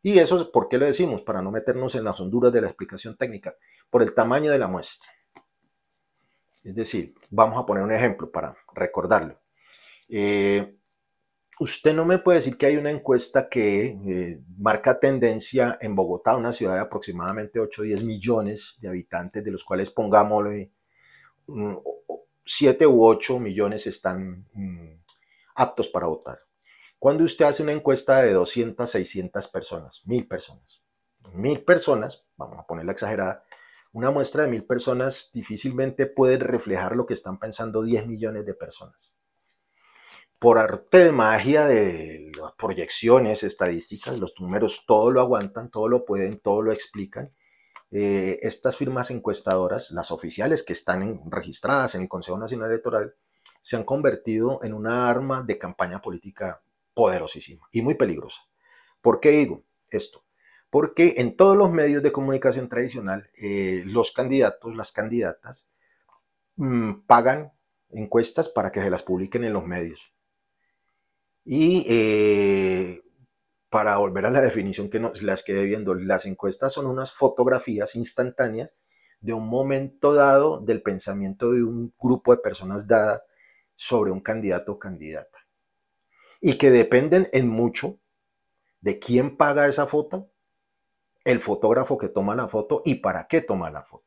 [0.00, 1.22] Y eso, ¿por qué lo decimos?
[1.22, 3.56] Para no meternos en las honduras de la explicación técnica,
[3.90, 5.10] por el tamaño de la muestra.
[6.62, 9.40] Es decir, vamos a poner un ejemplo para recordarlo.
[10.08, 10.76] Eh,
[11.58, 16.36] usted no me puede decir que hay una encuesta que eh, marca tendencia en Bogotá,
[16.36, 20.70] una ciudad de aproximadamente 8 o 10 millones de habitantes, de los cuales pongámosle
[22.44, 25.00] 7 u 8 millones están mm,
[25.54, 26.40] aptos para votar.
[26.98, 30.82] Cuando usted hace una encuesta de 200, 600 personas, 1000 personas,
[31.32, 33.44] 1000 personas, vamos a ponerla exagerada,
[33.92, 38.54] una muestra de 1000 personas difícilmente puede reflejar lo que están pensando 10 millones de
[38.54, 39.15] personas.
[40.38, 46.04] Por arte de magia de las proyecciones estadísticas, los números todo lo aguantan, todo lo
[46.04, 47.32] pueden, todo lo explican.
[47.90, 53.14] Eh, estas firmas encuestadoras, las oficiales que están registradas en el Consejo Nacional Electoral,
[53.60, 56.62] se han convertido en una arma de campaña política
[56.94, 58.42] poderosísima y muy peligrosa.
[59.00, 60.24] ¿Por qué digo esto?
[60.70, 65.68] Porque en todos los medios de comunicación tradicional, eh, los candidatos, las candidatas,
[66.56, 67.52] mm, pagan
[67.90, 70.15] encuestas para que se las publiquen en los medios.
[71.48, 73.04] Y eh,
[73.70, 77.94] para volver a la definición que nos, las quedé viendo, las encuestas son unas fotografías
[77.94, 78.74] instantáneas
[79.20, 83.22] de un momento dado del pensamiento de un grupo de personas dada
[83.76, 85.38] sobre un candidato o candidata.
[86.40, 88.00] Y que dependen en mucho
[88.80, 90.32] de quién paga esa foto,
[91.24, 94.05] el fotógrafo que toma la foto y para qué toma la foto.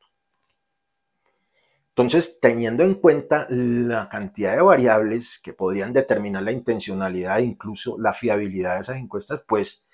[1.99, 7.97] Entonces, teniendo en cuenta la cantidad de variables que podrían determinar la intencionalidad e incluso
[7.99, 9.85] la fiabilidad de esas encuestas, pues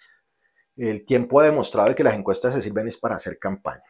[0.78, 3.82] el tiempo ha demostrado que las encuestas se sirven es para hacer campaña.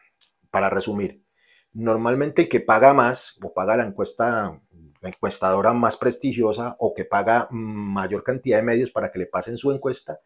[0.49, 1.25] Para resumir,
[1.73, 4.62] normalmente el que paga más o paga la encuesta,
[5.01, 9.58] la encuestadora más prestigiosa o que paga mayor cantidad de medios para que le pasen
[9.58, 10.21] su encuesta,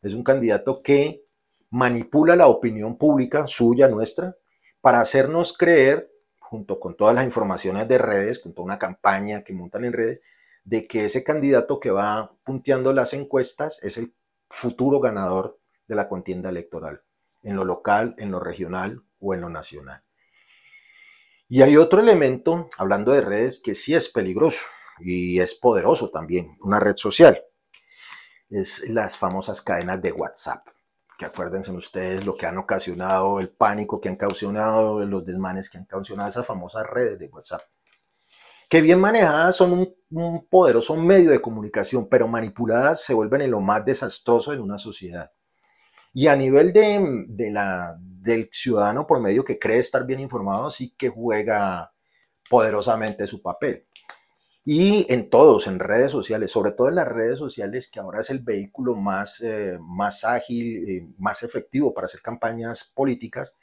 [0.00, 1.26] es un candidato que
[1.68, 4.36] manipula la opinión pública suya, nuestra,
[4.80, 6.15] para hacernos creer
[6.48, 10.22] junto con todas las informaciones de redes, con toda una campaña que montan en redes,
[10.64, 14.14] de que ese candidato que va punteando las encuestas es el
[14.48, 17.02] futuro ganador de la contienda electoral,
[17.42, 20.02] en lo local, en lo regional o en lo nacional.
[21.48, 24.66] Y hay otro elemento, hablando de redes, que sí es peligroso
[25.00, 27.42] y es poderoso también, una red social.
[28.50, 30.66] Es las famosas cadenas de WhatsApp
[31.18, 35.78] que acuérdense ustedes lo que han ocasionado, el pánico que han causado, los desmanes que
[35.78, 37.62] han causado esas famosas redes de WhatsApp,
[38.68, 43.60] que bien manejadas son un, poderoso medio de comunicación, pero manipuladas se vuelven en lo
[43.60, 45.32] más desastroso en una sociedad.
[46.12, 50.70] Y a nivel de, de la, del ciudadano por medio que cree estar bien informado,
[50.70, 51.92] sí que juega
[52.48, 53.86] poderosamente su papel
[54.68, 58.30] y en todos, en redes sociales, sobre todo en las redes sociales, que ahora es
[58.30, 63.54] el vehículo más, eh, más ágil, más efectivo para hacer campañas políticas.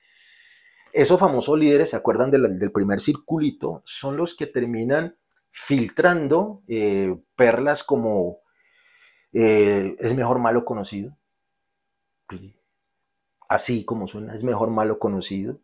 [0.94, 3.82] Esos famosos líderes, ¿se acuerdan del, primer circulito?
[3.84, 5.18] Son los que terminan
[5.52, 8.38] filtrando eh, perlas como
[9.34, 11.18] eh, es mejor malo conocido.
[13.50, 15.60] Así como suena, es mejor malo conocido.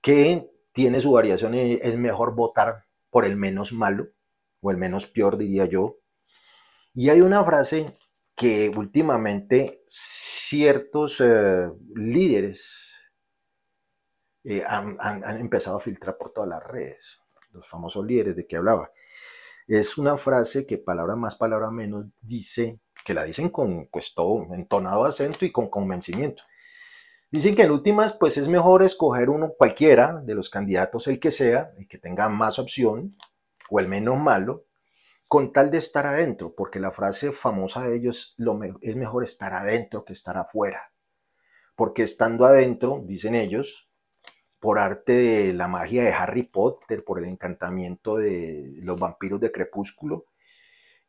[0.00, 4.08] Que tiene su variación, es mejor votar por el menos malo
[4.60, 5.98] o el menos peor diría yo.
[6.94, 7.94] Y hay una frase
[8.34, 12.94] que últimamente ciertos eh, líderes
[14.44, 14.96] eh, han,
[15.40, 18.90] empezado a filtrar por todas las redes, los famosos líderes de que hablaba.
[19.66, 24.46] Es una frase que palabra más, palabra menos dice, que la dicen con pues todo
[24.54, 26.44] entonado acento y con convencimiento.
[27.30, 31.30] Dicen que en últimas pues es mejor escoger uno cualquiera de los candidatos, el que
[31.30, 33.16] sea, el que tenga más opción,
[33.70, 34.64] o el menos malo,
[35.28, 39.52] con tal de estar adentro, porque la frase famosa de ellos lo es mejor estar
[39.52, 40.92] adentro que estar afuera,
[41.76, 43.88] porque estando adentro, dicen ellos,
[44.58, 49.52] por arte de la magia de Harry Potter, por el encantamiento de los vampiros de
[49.52, 50.26] Crepúsculo,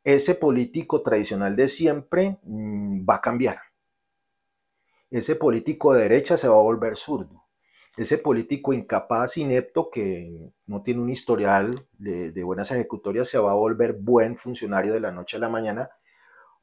[0.04, 3.60] ese político tradicional de siempre mm, va a cambiar.
[5.10, 7.49] Ese político de derecha se va a volver zurdo
[8.00, 13.56] ese político incapaz, inepto, que no tiene un historial de, buenas ejecutorias, se va a
[13.56, 15.90] volver buen funcionario de la noche a la mañana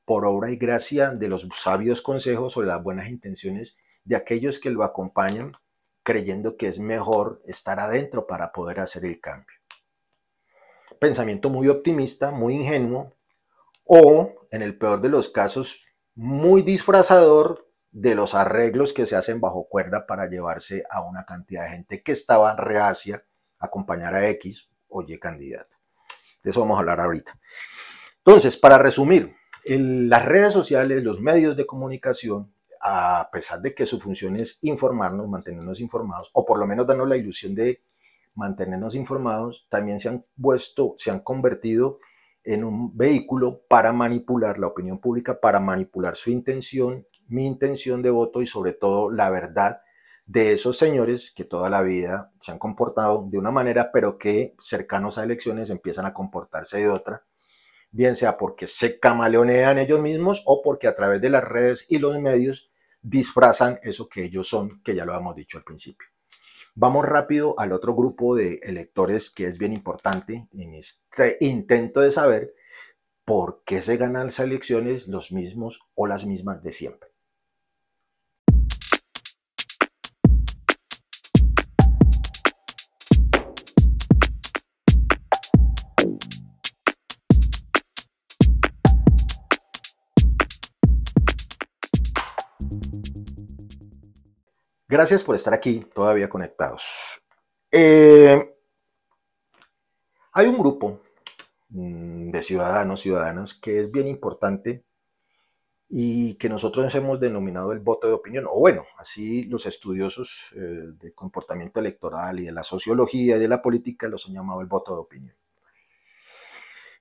[0.06, 4.70] por obra y gracia de los sabios consejos o las buenas intenciones de aquellos que
[4.70, 5.52] lo acompañan,
[6.02, 9.58] creyendo que es mejor estar adentro para poder hacer el cambio.
[10.98, 13.12] Pensamiento muy optimista, muy ingenuo,
[13.84, 15.84] o, en el peor de los casos,
[16.14, 17.65] muy disfrazador
[17.96, 22.02] de los arreglos que se hacen bajo cuerda para llevarse a una cantidad de gente
[22.02, 23.24] que estaba reacia
[23.58, 25.78] a acompañar a X o Y candidato.
[26.42, 27.40] De eso vamos a hablar ahorita.
[28.18, 29.34] Entonces, para resumir,
[29.64, 35.26] las redes sociales, los medios de comunicación, a pesar de que su función es informarnos,
[35.26, 37.80] mantenernos informados, o por lo menos darnos la ilusión de
[38.34, 41.98] mantenernos informados, también se han puesto, se han convertido
[42.44, 48.10] en un vehículo para manipular la opinión pública, para manipular su intención mi intención de
[48.10, 49.80] voto y sobre todo la verdad
[50.26, 54.54] de esos señores que toda la vida se han comportado de una manera, pero que
[54.58, 57.24] cercanos a elecciones empiezan a comportarse de otra,
[57.92, 61.98] bien sea porque se camaleonean ellos mismos o porque a través de las redes y
[61.98, 62.70] los medios
[63.00, 66.08] disfrazan eso que ellos son, que ya lo hemos dicho al principio.
[66.74, 72.10] Vamos rápido al otro grupo de electores que es bien importante en este intento de
[72.10, 72.54] saber
[73.24, 77.15] ¿por qué se ganan las elecciones los mismos o las mismas de siempre?
[94.96, 97.22] Gracias por estar aquí todavía conectados.
[97.70, 98.56] Eh,
[100.32, 101.02] hay un grupo
[101.68, 104.86] mm, de ciudadanos, ciudadanas, que es bien importante
[105.90, 110.94] y que nosotros hemos denominado el voto de opinión, o bueno, así los estudiosos eh,
[110.98, 114.66] de comportamiento electoral y de la sociología y de la política los han llamado el
[114.66, 115.36] voto de opinión.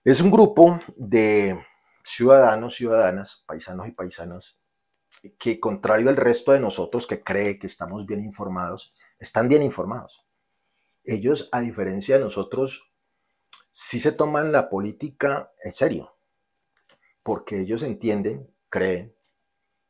[0.03, 1.65] Es un grupo de
[2.03, 4.57] ciudadanos, ciudadanas, paisanos y paisanas
[5.37, 10.25] que contrario al resto de nosotros que cree que estamos bien informados, están bien informados.
[11.03, 12.91] Ellos, a diferencia de nosotros,
[13.71, 16.15] sí se toman la política en serio,
[17.23, 19.13] porque ellos entienden, creen,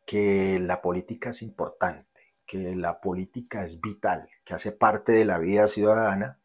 [0.06, 5.40] que la política es importante, que la política es vital, que hace parte de la
[5.40, 6.40] vida ciudadana,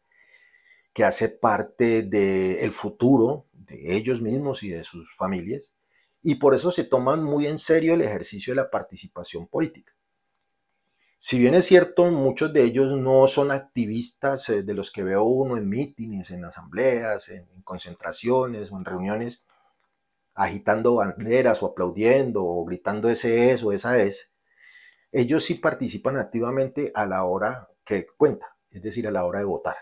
[0.93, 5.77] que hace parte del futuro de ellos mismos y de sus familias
[6.23, 9.93] y por eso se toman muy en serio el ejercicio de la participación política.
[11.23, 15.23] Si bien es cierto, muchos de ellos no son activistas eh, de los que veo
[15.23, 19.43] uno en mítines, en asambleas, en, concentraciones o en reuniones,
[20.33, 24.31] agitando banderas o aplaudiendo o gritando ese es o esa es,
[25.11, 29.45] ellos sí participan activamente a la hora que cuenta, es decir, a la hora de
[29.45, 29.75] votar.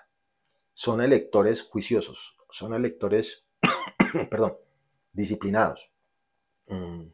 [0.74, 3.46] Son electores juiciosos, son electores,
[4.30, 4.58] perdón,
[5.14, 5.90] disciplinados.
[6.70, 7.12] Mm,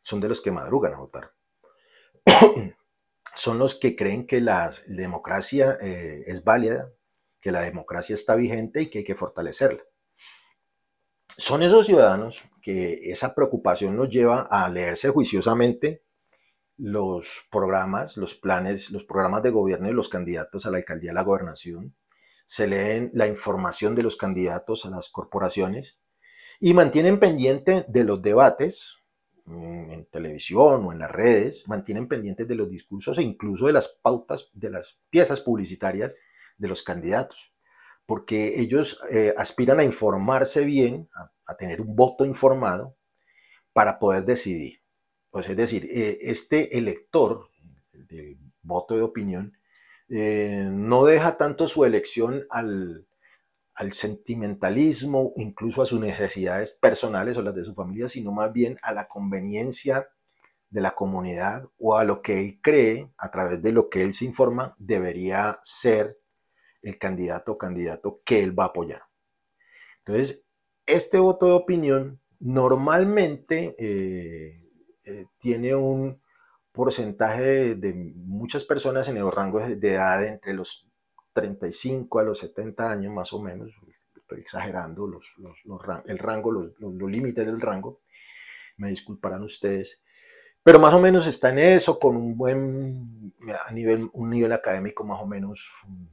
[0.00, 1.32] son de los que madrugan a votar.
[3.34, 6.90] son los que creen que la democracia eh, es válida,
[7.40, 9.82] que la democracia está vigente y que hay que fortalecerla.
[11.36, 16.04] Son esos ciudadanos que esa preocupación nos lleva a leerse juiciosamente
[16.76, 21.14] los programas, los planes, los programas de gobierno de los candidatos a la alcaldía a
[21.14, 21.94] la gobernación,
[22.46, 25.98] se leen la información de los candidatos a las corporaciones
[26.64, 28.94] y mantienen pendiente de los debates
[29.46, 33.72] mm, en televisión o en las redes, mantienen pendientes de los discursos e incluso de
[33.72, 36.14] las pautas, de las piezas publicitarias
[36.56, 37.52] de los candidatos,
[38.06, 41.10] porque ellos eh, aspiran a informarse bien,
[41.46, 42.96] a, tener un voto informado
[43.72, 44.82] para poder decidir.
[45.30, 47.48] Pues es decir, eh, este elector
[47.92, 49.58] del voto de opinión
[50.08, 53.04] eh, no deja tanto su elección al,
[53.74, 58.78] al sentimentalismo, incluso a sus necesidades personales o las de su familia, sino más bien
[58.82, 60.08] a la conveniencia
[60.70, 64.14] de la comunidad o a lo que él cree, a través de lo que él
[64.14, 66.18] se informa, debería ser
[66.82, 69.02] el candidato o candidato que él va a apoyar.
[69.98, 70.44] Entonces,
[70.86, 74.68] este voto de opinión normalmente eh,
[75.04, 76.20] eh, tiene un
[76.72, 80.88] porcentaje de, de, muchas personas en el rango de edad entre los
[81.32, 83.72] 35 a los 70 años más o menos,
[84.14, 85.34] estoy exagerando los,
[86.06, 88.00] el rango, los, límites del rango,
[88.76, 90.02] me disculparán ustedes,
[90.62, 93.34] pero más o menos está en eso, con un buen
[93.66, 96.04] a nivel, un nivel académico más o menos mm,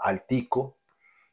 [0.00, 0.76] altico,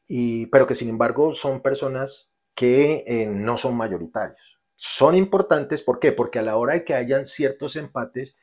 [0.06, 4.60] y, pero que sin embargo son personas que eh, no son mayoritarios.
[4.76, 6.12] Son importantes, ¿por qué?
[6.12, 8.36] Porque a la hora de que hayan ciertos empates,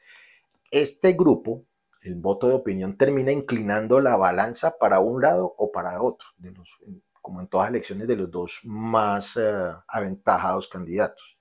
[0.71, 1.65] este grupo
[2.03, 6.51] el voto de opinión termina inclinando la balanza para un lado o para otro, de
[6.51, 6.77] los,
[7.21, 9.41] como en todas las elecciones de los dos más eh,
[9.87, 11.37] aventajados candidatos.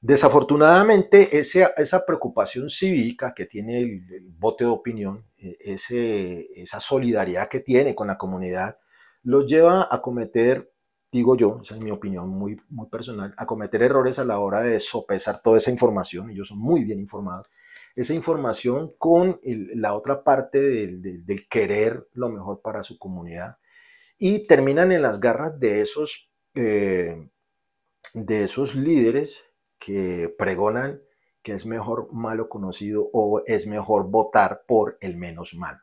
[0.00, 7.94] Desafortunadamente, esa preocupación cívica que tiene el, voto de opinión, e, esa solidaridad que tiene
[7.94, 8.78] con la comunidad,
[9.22, 10.70] los lleva a cometer,
[11.10, 14.60] digo yo, esa es mi opinión muy, muy personal, a cometer errores a la hora
[14.60, 16.30] de sopesar toda esa información.
[16.30, 17.48] Ellos son muy bien informados
[17.96, 23.56] esa información con la otra parte del, querer lo mejor para su comunidad
[24.18, 27.28] y terminan en las garras de esos, eh,
[28.12, 29.44] de esos líderes
[29.78, 31.00] que pregonan
[31.42, 35.80] que es mejor malo conocido o es mejor votar por el menos malo.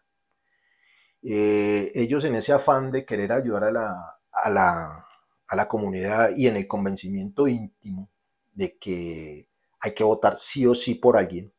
[1.24, 5.08] Eh, ellos en ese afán de querer ayudar a la, a, la,
[5.48, 8.10] a la comunidad y en el convencimiento íntimo
[8.54, 9.48] de que
[9.80, 11.54] hay que votar sí o sí por alguien,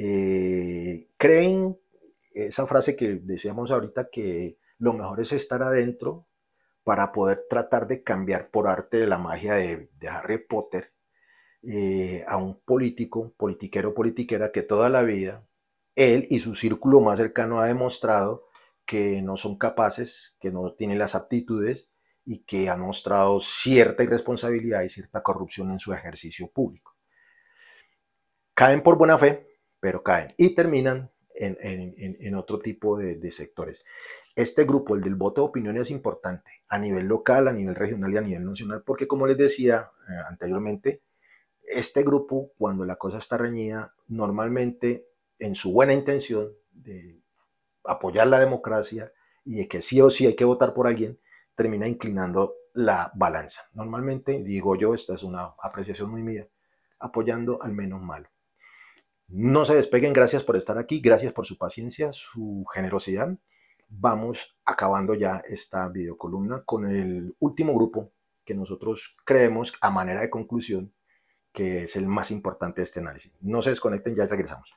[0.00, 1.76] eh, creen
[2.32, 6.28] esa frase que decíamos ahorita que lo mejor es estar adentro
[6.84, 10.92] para poder tratar de cambiar por arte de la magia de, Harry Potter
[11.64, 15.44] eh, a un político, politiquero, politiquera que toda la vida
[15.96, 18.46] él y su círculo más cercano ha demostrado
[18.86, 21.90] que no son capaces, que no tienen las aptitudes
[22.24, 26.94] y que han mostrado cierta irresponsabilidad y cierta corrupción en su ejercicio público.
[28.54, 29.47] Caen por buena fe,
[29.80, 31.10] pero caen y terminan
[31.40, 33.84] en, otro tipo de, sectores.
[34.34, 38.12] Este grupo, el del voto de opinión, es importante a nivel local, a nivel regional
[38.12, 41.02] y a nivel nacional, porque como les decía eh, anteriormente,
[41.62, 45.06] este grupo, cuando la cosa está reñida, normalmente
[45.38, 47.22] en su buena intención de
[47.84, 49.12] apoyar la democracia
[49.44, 51.20] y de que sí o sí hay que votar por alguien,
[51.54, 53.68] termina inclinando la balanza.
[53.74, 56.48] Normalmente, digo yo, esta es una apreciación muy mía,
[56.98, 58.28] apoyando al menos malo.
[59.28, 63.36] No se despeguen, gracias por estar aquí, gracias por su paciencia, su generosidad.
[63.88, 68.10] Vamos acabando ya esta videocolumna con el último grupo
[68.44, 70.94] que nosotros creemos a manera de conclusión
[71.52, 73.34] que es el más importante de este análisis.
[73.40, 74.74] No se desconecten, ya regresamos.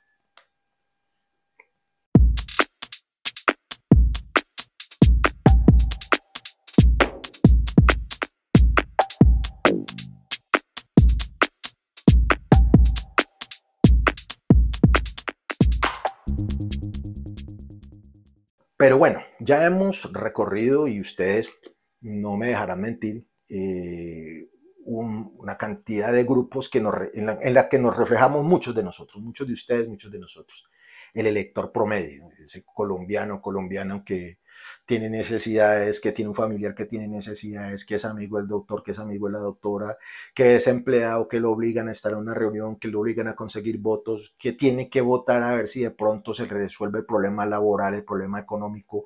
[18.81, 21.61] Pero bueno, ya hemos recorrido y ustedes
[21.99, 24.49] no me dejarán mentir, eh,
[24.83, 29.53] una cantidad de grupos que en, la, que nos reflejamos muchos de nosotros, muchos de
[29.53, 30.67] ustedes, muchos de nosotros.
[31.13, 34.39] El elector promedio, ese colombiano, colombiano que
[34.85, 38.91] tiene necesidades, que tiene un familiar que tiene necesidades, que es amigo del doctor, que
[38.91, 39.97] es amigo de la doctora,
[40.33, 43.35] que es empleado, que lo obligan a estar en una reunión, que lo obligan a
[43.35, 47.45] conseguir votos, que tiene que votar a ver si de pronto se resuelve el problema
[47.45, 49.05] laboral, el problema económico,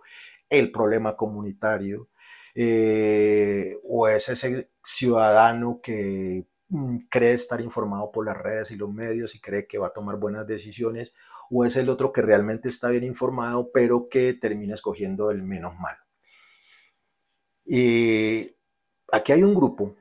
[0.49, 2.10] el problema comunitario
[2.56, 8.91] eh, o es ese ciudadano que mm, cree estar informado por las redes y los
[8.91, 11.14] medios y cree que va a tomar buenas decisiones,
[11.50, 15.76] o es el otro que realmente está bien informado, pero que termina escogiendo el menos
[15.80, 16.00] malo.
[17.66, 18.56] Y
[19.12, 19.96] aquí hay un grupo,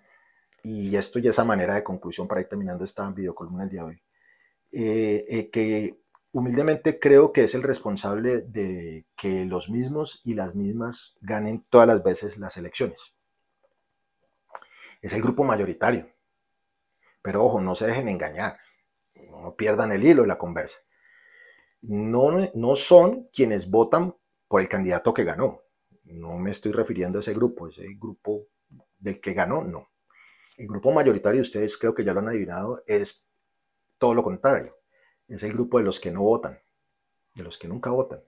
[0.63, 3.83] y esto ya es a manera de conclusión para ir terminando esta videocolumna el día
[3.83, 4.03] de hoy,
[4.73, 6.01] eh, eh, que
[6.33, 11.87] humildemente creo que es el responsable de que los mismos y las mismas ganen todas
[11.87, 13.15] las veces las elecciones.
[15.01, 16.09] Es el grupo mayoritario.
[17.23, 18.59] Pero ojo, no se dejen engañar,
[19.31, 20.81] no pierdan el hilo de la conversa.
[21.89, 24.15] No, no son quienes votan
[24.49, 25.63] por el candidato que ganó.
[26.05, 28.47] No me estoy refiriendo a ese grupo, ese grupo
[28.99, 29.89] del que ganó, no.
[30.57, 33.25] El grupo mayoritario, ustedes creo que ya lo han adivinado, es
[33.99, 34.75] todo lo contrario
[35.29, 36.59] es el grupo de los que no votan,
[37.35, 38.23] de los que nunca votan.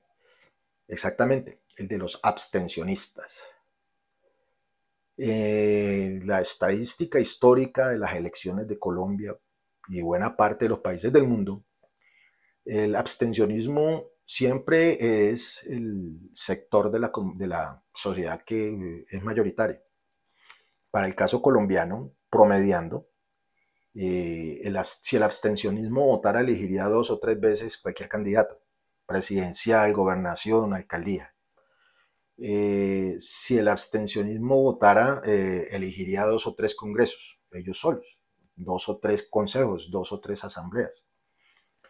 [0.88, 3.48] Exactamente, el de los abstencionistas.
[5.16, 9.36] Eh, la estadística histórica de las elecciones de Colombia
[9.88, 11.62] y buena parte de los países del mundo,
[12.66, 19.80] el abstencionismo siempre es el sector de la, sociedad que es mayoritario.
[20.90, 23.08] Para el caso colombiano, promediando,
[23.94, 24.60] eh,
[25.00, 28.60] si el abstencionismo votara, elegiría dos o tres veces cualquier candidato,
[29.06, 31.34] presidencial, gobernación, alcaldía.
[32.38, 38.20] Eh, si el abstencionismo votara, eh, elegiría dos o tres congresos, ellos solos,
[38.56, 41.06] dos o tres consejos, dos o tres asambleas.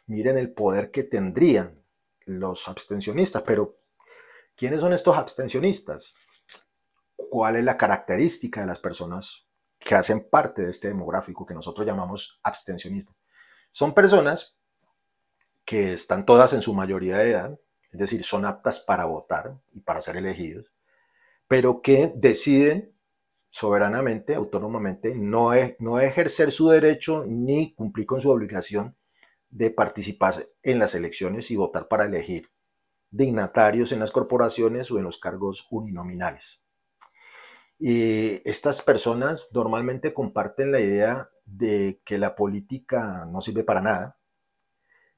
[0.07, 1.83] Miren el poder que tendrían
[2.25, 3.79] los abstencionistas, pero
[4.55, 6.15] ¿quiénes son estos abstencionistas?
[7.31, 9.47] ¿Cuál es la característica de las personas
[9.87, 13.15] que hacen parte de este demográfico que nosotros llamamos abstencionismo.
[13.71, 14.57] Son personas
[15.65, 17.61] que están todas en su mayoría de edad,
[17.93, 20.73] es decir, son aptas para votar y para ser elegidos,
[21.49, 22.95] pero que deciden
[23.49, 28.97] soberanamente, autónomamente, no, no ejercer su derecho ni cumplir con su obligación
[29.51, 32.51] de participar en las elecciones y votar para elegir
[33.11, 36.63] dignatarios en las corporaciones o en los cargos uninominales.
[37.79, 44.19] Y estas personas normalmente comparten la idea de que la política no sirve para nada,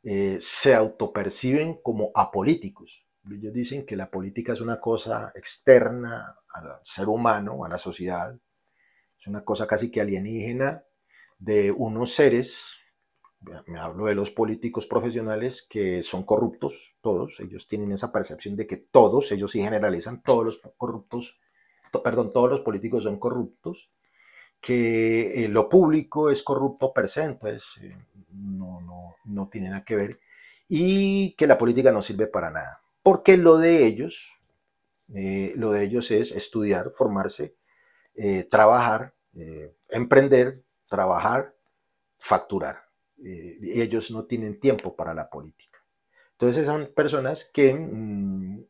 [0.02, 3.04] eh, se autoperciben como apolíticos.
[3.30, 8.38] Ellos dicen que la política es una cosa externa al ser humano, a la sociedad,
[9.18, 10.84] es una cosa casi que alienígena
[11.38, 12.78] de unos seres,
[13.66, 18.66] me hablo de los políticos profesionales que son corruptos, todos, ellos tienen esa percepción de
[18.66, 21.38] que todos, ellos sí generalizan, todos los corruptos
[22.02, 23.90] perdón, todos los políticos son corruptos,
[24.60, 27.96] que eh, lo público es corrupto per se, entonces eh,
[28.30, 30.20] no, no, no tiene nada que ver,
[30.68, 34.34] y que la política no sirve para nada, porque lo de ellos,
[35.14, 37.54] eh, lo de ellos es estudiar, formarse,
[38.50, 39.14] trabajar,
[39.90, 41.54] emprender, trabajar,
[42.18, 42.87] facturar.
[43.18, 45.78] Y ellos no tienen tiempo para la política.
[46.32, 48.60] Entonces son personas que mm,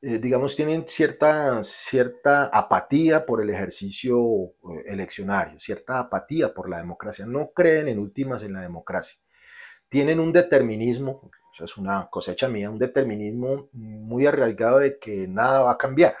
[0.00, 6.78] eh, digamos, tienen cierta, cierta apatía por el ejercicio eh, eleccionario, cierta apatía por la
[6.78, 7.26] democracia.
[7.26, 9.18] No creen en últimas en la democracia.
[9.88, 15.62] Tienen un determinismo, eso es una cosecha mía, un determinismo muy arraigado de que nada
[15.62, 16.14] va a cambiar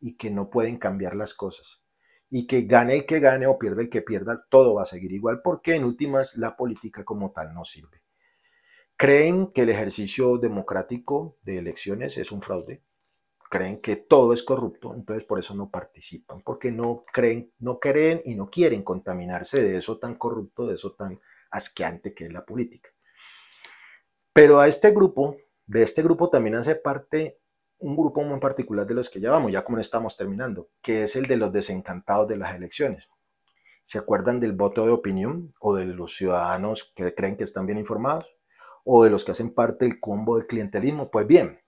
[0.00, 1.82] y que no pueden cambiar las cosas.
[2.30, 5.12] Y que gane el que gane o pierda el que pierda, todo va a seguir
[5.12, 8.02] igual porque en últimas la política como tal no sirve.
[8.96, 12.82] Creen que el ejercicio democrático de elecciones es un fraude,
[13.48, 18.20] creen que todo es corrupto, entonces por eso no participan, porque no creen, no creen
[18.24, 21.20] y no quieren contaminarse de eso tan corrupto, de eso tan
[21.50, 22.90] asqueante que es la política.
[24.32, 27.40] Pero a este grupo, de este grupo también hace parte
[27.78, 31.16] un grupo muy particular de los que ya vamos, ya como estamos terminando, que es
[31.16, 33.08] el de los desencantados de las elecciones.
[33.84, 37.78] ¿Se acuerdan del voto de opinión o de los ciudadanos que creen que están bien
[37.78, 38.26] informados?
[38.84, 41.10] ¿O de los que hacen parte del combo del clientelismo?
[41.10, 41.60] Pues bien,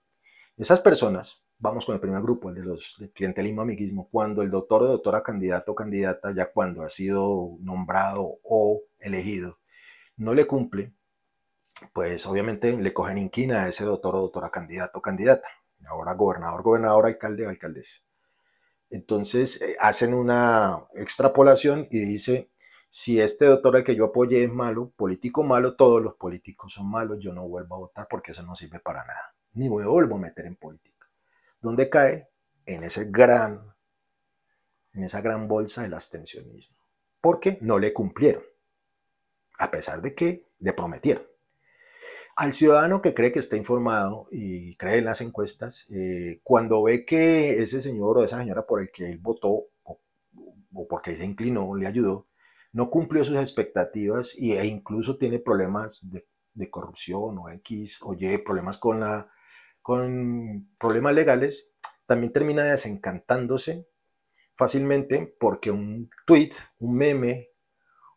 [0.56, 4.50] esas personas vamos con el primer grupo, el de los de clientelismo amiguismo, cuando el
[4.50, 9.58] doctor o doctora candidato o candidata, ya cuando ha sido nombrado o elegido,
[10.16, 10.94] no le cumple,
[11.92, 15.48] pues obviamente le cogen inquina a ese doctor o doctora candidato o candidata,
[15.86, 18.00] ahora gobernador, gobernador, alcalde alcaldesa.
[18.90, 22.50] Entonces eh, hacen una extrapolación y dice,
[22.90, 26.90] si este doctor al que yo apoyé es malo, político malo, todos los políticos son
[26.90, 30.16] malos, yo no vuelvo a votar porque eso no sirve para nada, ni me vuelvo
[30.16, 31.08] a meter en política.
[31.60, 32.28] ¿Dónde cae?
[32.66, 33.74] En ese gran,
[34.92, 36.76] en esa gran bolsa del abstencionismo.
[37.20, 38.42] Porque no le cumplieron,
[39.58, 41.29] a pesar de que le prometieron.
[42.40, 47.04] Al ciudadano que cree que está informado y cree en las encuestas, eh, cuando ve
[47.04, 50.00] que ese señor o esa señora por el que él votó o,
[50.88, 52.28] porque se inclinó, le ayudó,
[52.72, 58.14] no cumplió sus expectativas y, e incluso tiene problemas de, de corrupción o X o
[58.14, 59.30] Y, problemas con la
[59.82, 61.68] con problemas legales,
[62.06, 63.86] también termina desencantándose
[64.54, 67.50] fácilmente porque un tweet, un meme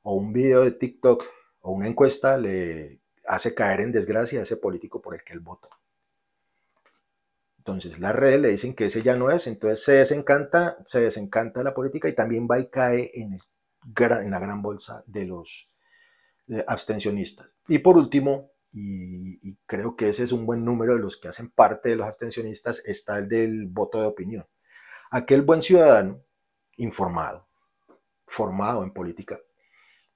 [0.01, 1.25] o un video de TikTok
[1.59, 5.39] o una encuesta le hace caer en desgracia a ese político por el que él
[5.39, 5.69] votó.
[7.57, 11.63] Entonces las redes le dicen que ese ya no es, entonces se desencanta, se desencanta
[11.63, 13.39] la política y también va y cae en,
[13.97, 15.71] en la gran bolsa de los
[16.67, 17.49] abstencionistas.
[17.67, 21.49] Y por último, y, creo que ese es un buen número de los que hacen
[21.49, 24.45] parte de los abstencionistas, está el del voto de opinión.
[25.11, 26.21] Aquel buen ciudadano
[26.77, 27.47] informado,
[28.25, 29.39] formado en política,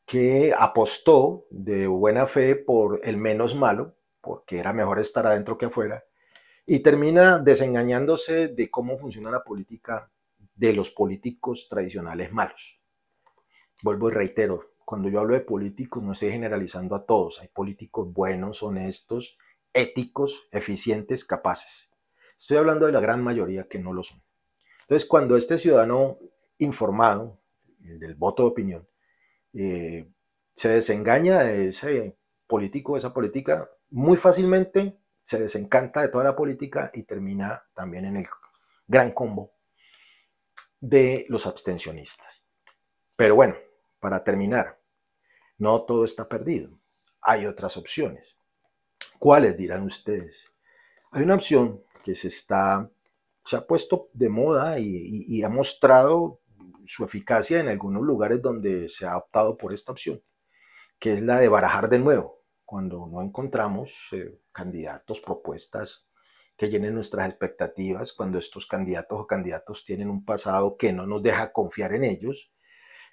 [0.07, 5.65] que apostó de buena fe por el menos malo, porque era mejor estar adentro que
[5.65, 6.05] afuera,
[6.65, 10.09] y termina desengañándose de cómo funciona la política
[10.55, 12.79] de los políticos tradicionales malos.
[13.83, 17.41] Vuelvo y reitero, cuando yo hablo de políticos no estoy generalizando a todos.
[17.41, 19.37] Hay políticos buenos, honestos,
[19.73, 21.91] éticos, eficientes, capaces.
[22.39, 24.23] Estoy hablando de la gran mayoría que no lo son.
[24.83, 26.17] Entonces, cuando este ciudadano
[26.59, 27.41] informado,
[27.83, 28.87] el del voto de opinión,
[29.53, 30.07] eh,
[30.53, 32.17] se desengaña de ese
[32.47, 38.05] político, de esa política, muy fácilmente se desencanta de toda la política y termina también
[38.05, 38.27] en el
[38.87, 39.51] gran combo
[40.79, 42.43] de los abstencionistas.
[43.15, 43.55] Pero bueno,
[43.99, 44.79] para terminar,
[45.57, 46.79] no todo está perdido.
[47.21, 48.39] Hay otras opciones.
[49.19, 50.45] ¿Cuáles dirán ustedes?
[51.11, 52.89] Hay una opción que se está,
[53.43, 56.39] se ha puesto de moda y, y ha mostrado
[56.87, 60.21] su eficacia en algunos lugares donde se ha optado por esta opción,
[60.99, 66.07] que es la de barajar de nuevo, cuando no encontramos eh, candidatos, propuestas
[66.57, 71.21] que llenen nuestras expectativas, cuando estos candidatos o candidatos tienen un pasado que no nos
[71.21, 72.51] deja confiar en ellos,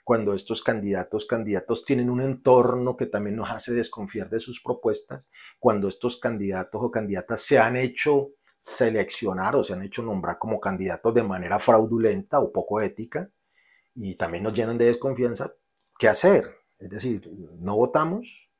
[0.02, 5.28] cuando estos candidatos, candidatos tienen un entorno que también nos hace desconfiar de sus propuestas,
[5.58, 10.58] cuando estos candidatos o candidatas se han hecho seleccionar o se han hecho nombrar como
[10.58, 13.30] candidatos de manera fraudulenta o poco ética
[13.94, 15.54] y también nos llenan de desconfianza,
[15.98, 16.58] ¿qué hacer?
[16.78, 18.50] Es decir, no votamos.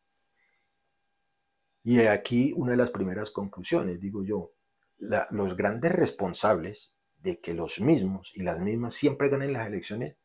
[1.83, 4.53] Y aquí una de las primeras conclusiones, digo yo,
[4.99, 10.17] los grandes responsables de que los mismos y las mismas siempre ganen las elecciones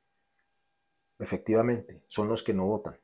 [1.19, 2.97] efectivamente, son los que no votan.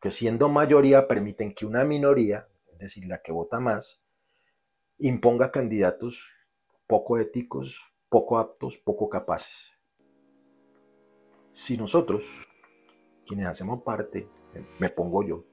[0.00, 4.00] Que siendo mayoría permiten que una minoría, es decir, la que vota más,
[4.98, 6.32] imponga candidatos
[6.86, 9.75] poco éticos, poco aptos, poco capaces.
[11.56, 12.46] Si nosotros,
[13.26, 14.28] quienes hacemos parte,
[14.78, 15.44] me pongo yo,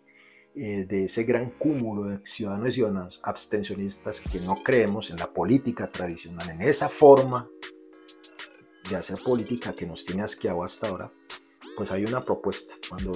[0.54, 5.32] eh, de ese gran cúmulo de ciudadanos y ciudadanas abstencionistas que no creemos en la
[5.32, 7.50] política tradicional, en esa forma
[8.90, 11.10] de hacer política que nos tiene asqueado hasta ahora,
[11.78, 12.76] pues hay una propuesta.
[12.90, 13.14] Cuando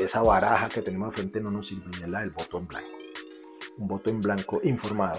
[0.00, 2.98] esa baraja que tenemos al frente no nos sirve, es la del voto en blanco.
[3.78, 5.18] Un voto en blanco informado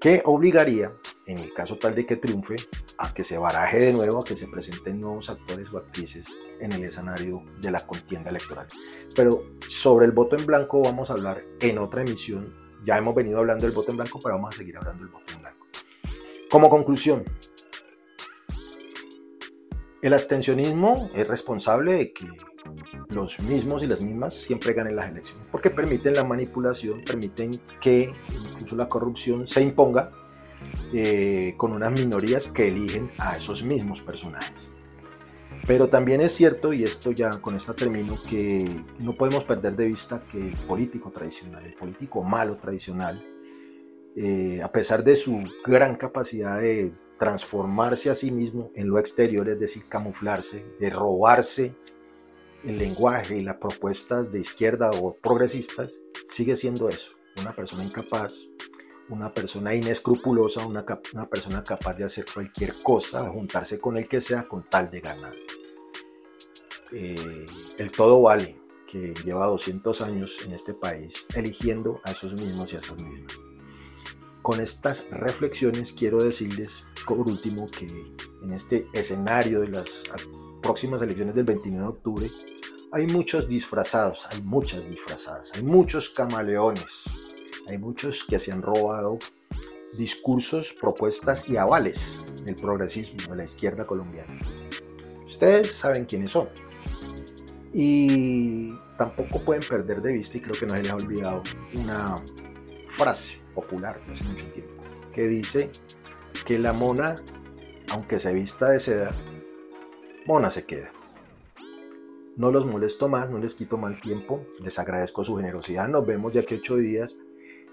[0.00, 0.92] que obligaría
[1.26, 2.54] en el caso tal de que triunfe,
[2.98, 6.26] a que se baraje de nuevo, a que se presenten nuevos actores o actrices
[6.60, 8.66] en el escenario de la contienda electoral.
[9.14, 12.52] Pero sobre el voto en blanco vamos a hablar en otra emisión.
[12.84, 15.32] Ya hemos venido hablando del voto en blanco, pero vamos a seguir hablando del voto
[15.32, 15.66] en blanco.
[16.50, 17.24] Como conclusión,
[20.02, 22.28] el abstencionismo es responsable de que
[23.10, 28.12] los mismos y las mismas siempre ganen las elecciones, porque permiten la manipulación, permiten que
[28.52, 30.10] incluso la corrupción se imponga
[30.92, 34.68] eh, con unas minorías que eligen a esos mismos personajes.
[35.66, 38.66] Pero también es cierto, y esto ya con esta termino, que
[38.98, 43.22] no podemos perder de vista que el político tradicional, el político malo tradicional,
[44.16, 49.48] eh, a pesar de su gran capacidad de transformarse a sí mismo en lo exterior,
[49.48, 51.74] es decir, camuflarse, de robarse
[52.64, 58.40] el lenguaje y las propuestas de izquierda o progresistas, sigue siendo eso, una persona incapaz,
[59.10, 60.84] una persona inescrupulosa, una,
[61.14, 65.00] una persona capaz de hacer cualquier cosa, juntarse con el que sea con tal de
[65.00, 65.34] ganar.
[66.92, 67.46] Eh,
[67.78, 72.76] el todo vale, que lleva 200 años en este país eligiendo a esos mismos y
[72.76, 73.38] a esas mismas.
[74.42, 77.86] Con estas reflexiones quiero decirles por último que
[78.42, 80.04] en este escenario de las
[80.62, 82.30] próximas elecciones del 29 de octubre
[82.92, 87.27] hay muchos disfrazados, hay muchas disfrazadas, hay muchos camaleones,
[87.68, 89.18] hay muchos que se han robado
[89.96, 94.38] discursos, propuestas y avales del progresismo, de la izquierda colombiana.
[95.24, 96.48] Ustedes saben quiénes son.
[97.72, 101.42] Y tampoco pueden perder de vista, y creo que no se les ha olvidado,
[101.74, 102.16] una
[102.86, 105.70] frase popular de hace mucho tiempo, que dice
[106.46, 107.16] que la mona,
[107.90, 109.14] aunque se vista de seda,
[110.26, 110.90] mona se queda.
[112.36, 115.88] No los molesto más, no les quito mal tiempo, les agradezco su generosidad.
[115.88, 117.18] Nos vemos ya que ocho días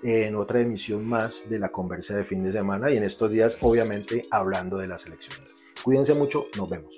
[0.03, 3.57] en otra emisión más de la conversa de fin de semana y en estos días
[3.61, 5.53] obviamente hablando de las elecciones.
[5.83, 6.95] Cuídense mucho, nos vemos.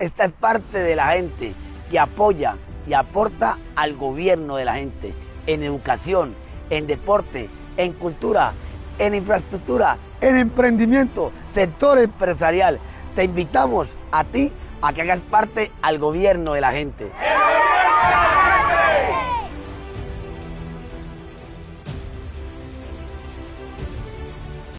[0.00, 1.52] Esta es parte de la gente
[1.90, 5.12] que apoya y aporta al gobierno de la gente
[5.46, 6.34] en educación,
[6.70, 8.52] en deporte, en cultura,
[8.98, 12.78] en infraestructura, en emprendimiento, sector empresarial.
[13.14, 14.50] Te invitamos a ti
[14.82, 17.10] a que hagas parte al gobierno de la gente.